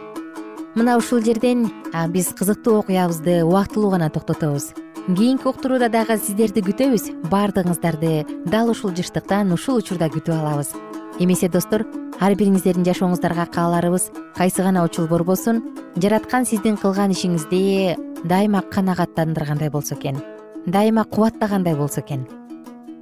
мына 0.75 0.97
ушул 0.97 1.21
жерден 1.23 1.67
биз 2.13 2.31
кызыктуу 2.37 2.79
окуябызды 2.79 3.43
убактылуу 3.43 3.91
гана 3.91 4.09
токтотобуз. 4.09 4.71
Кийинки 5.07 5.47
уктурууда 5.49 5.89
дагы 5.89 6.17
сиздерди 6.17 6.61
күтөбүз 6.61 7.09
баардыгыңыздарды 7.33 8.45
дал 8.53 8.69
ушул 8.69 8.93
жыштыктан 8.95 9.51
ушул 9.51 9.81
учурда 9.81 10.11
күтүп 10.13 10.37
алабыз 10.37 10.75
эмесе 11.19 11.49
достор 11.49 11.85
ар 12.19 12.35
бириңиздердин 12.37 12.85
жашооңуздарга 12.85 13.47
кааларыбыз. 13.53 14.11
Кайсы 14.37 14.63
гана 14.63 14.83
учул 14.85 15.07
борбосун 15.07 15.63
жараткан 15.95 16.45
сиздин 16.45 16.77
кылган 16.77 17.11
ишиңизди 17.11 17.97
дайыма 18.23 18.61
канагаттандыргандай 18.61 19.69
болсо 19.69 19.95
экен 19.95 20.21
дайыма 20.65 21.03
кубаттагандай 21.05 21.75
болсо 21.75 22.01
экен. 22.01 22.27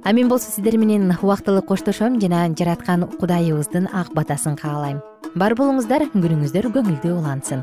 А 0.04 0.12
мен 0.12 0.28
болсо 0.28 0.50
сиздер 0.50 0.78
менен 0.78 1.12
убактылуу 1.22 1.62
коштошом 1.62 2.20
жана 2.20 2.48
жараткан 2.48 3.06
кудайыбыздын 3.18 3.88
ак 3.92 4.14
батасын 4.14 4.56
каалайм. 4.56 5.02
Бар 5.34 5.54
болуңуздар 5.54 6.08
күнүңүздөр 6.14 6.72
көңүлдүү 6.72 7.18
улансын 7.18 7.62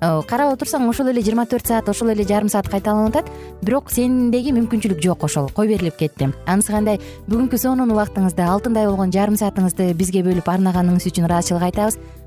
карап 0.00 0.54
отурсаң 0.54 0.88
ошол 0.88 1.10
эле 1.12 1.20
жыйырма 1.20 1.44
төрт 1.50 1.68
саат 1.68 1.88
ошол 1.92 2.12
эле 2.14 2.24
жарым 2.24 2.48
саат 2.48 2.68
кайталанып 2.72 3.16
атат. 3.16 3.32
Бирок 3.62 3.90
сендеги 3.92 4.54
мүмкүнчүлүк 4.56 5.02
жок 5.04 5.24
ошол 5.28 5.50
кой 5.52 5.68
берилип 5.68 5.98
кетти? 6.00 6.30
Анысы 6.46 6.72
кандай? 6.72 7.00
Бүгүнкү 7.28 7.60
сонун 7.60 7.92
убактыңызды 7.92 8.46
алтындай 8.46 8.88
болгон 8.88 9.12
жарым 9.12 9.36
саатыңызды 9.36 9.92
бизге 9.94 10.24
бөлүп 10.24 10.48
арнаганыңыз 10.48 11.10
үчүн 11.12 11.28
ыраазычылык 11.28 11.68
айтабыз 11.68 12.00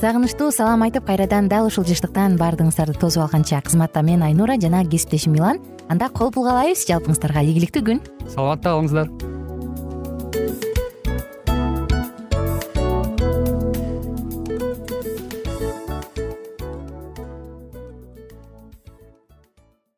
сагынычтуу 0.00 0.50
салам 0.52 0.82
айтып 0.84 1.06
кайрадан 1.08 1.48
дал 1.48 1.66
ушул 1.70 1.86
жыштыктан 1.88 2.36
баардыгыңыздарды 2.40 2.98
тосуп 3.00 3.24
алганча. 3.24 3.62
Кызматта 3.64 4.02
мен 4.02 4.22
айнура 4.22 4.60
жана 4.60 4.84
кесиптешим 4.84 5.32
милан. 5.32 5.62
Анда 5.88 6.10
кол 6.10 6.30
каалайбыз 6.32 6.84
жалпыңыздарга. 6.90 7.46
Ийгиликтүү 7.48 7.82
күн. 7.88 8.04
Саламатта 8.28 8.76
калыңыздар. 8.76 9.08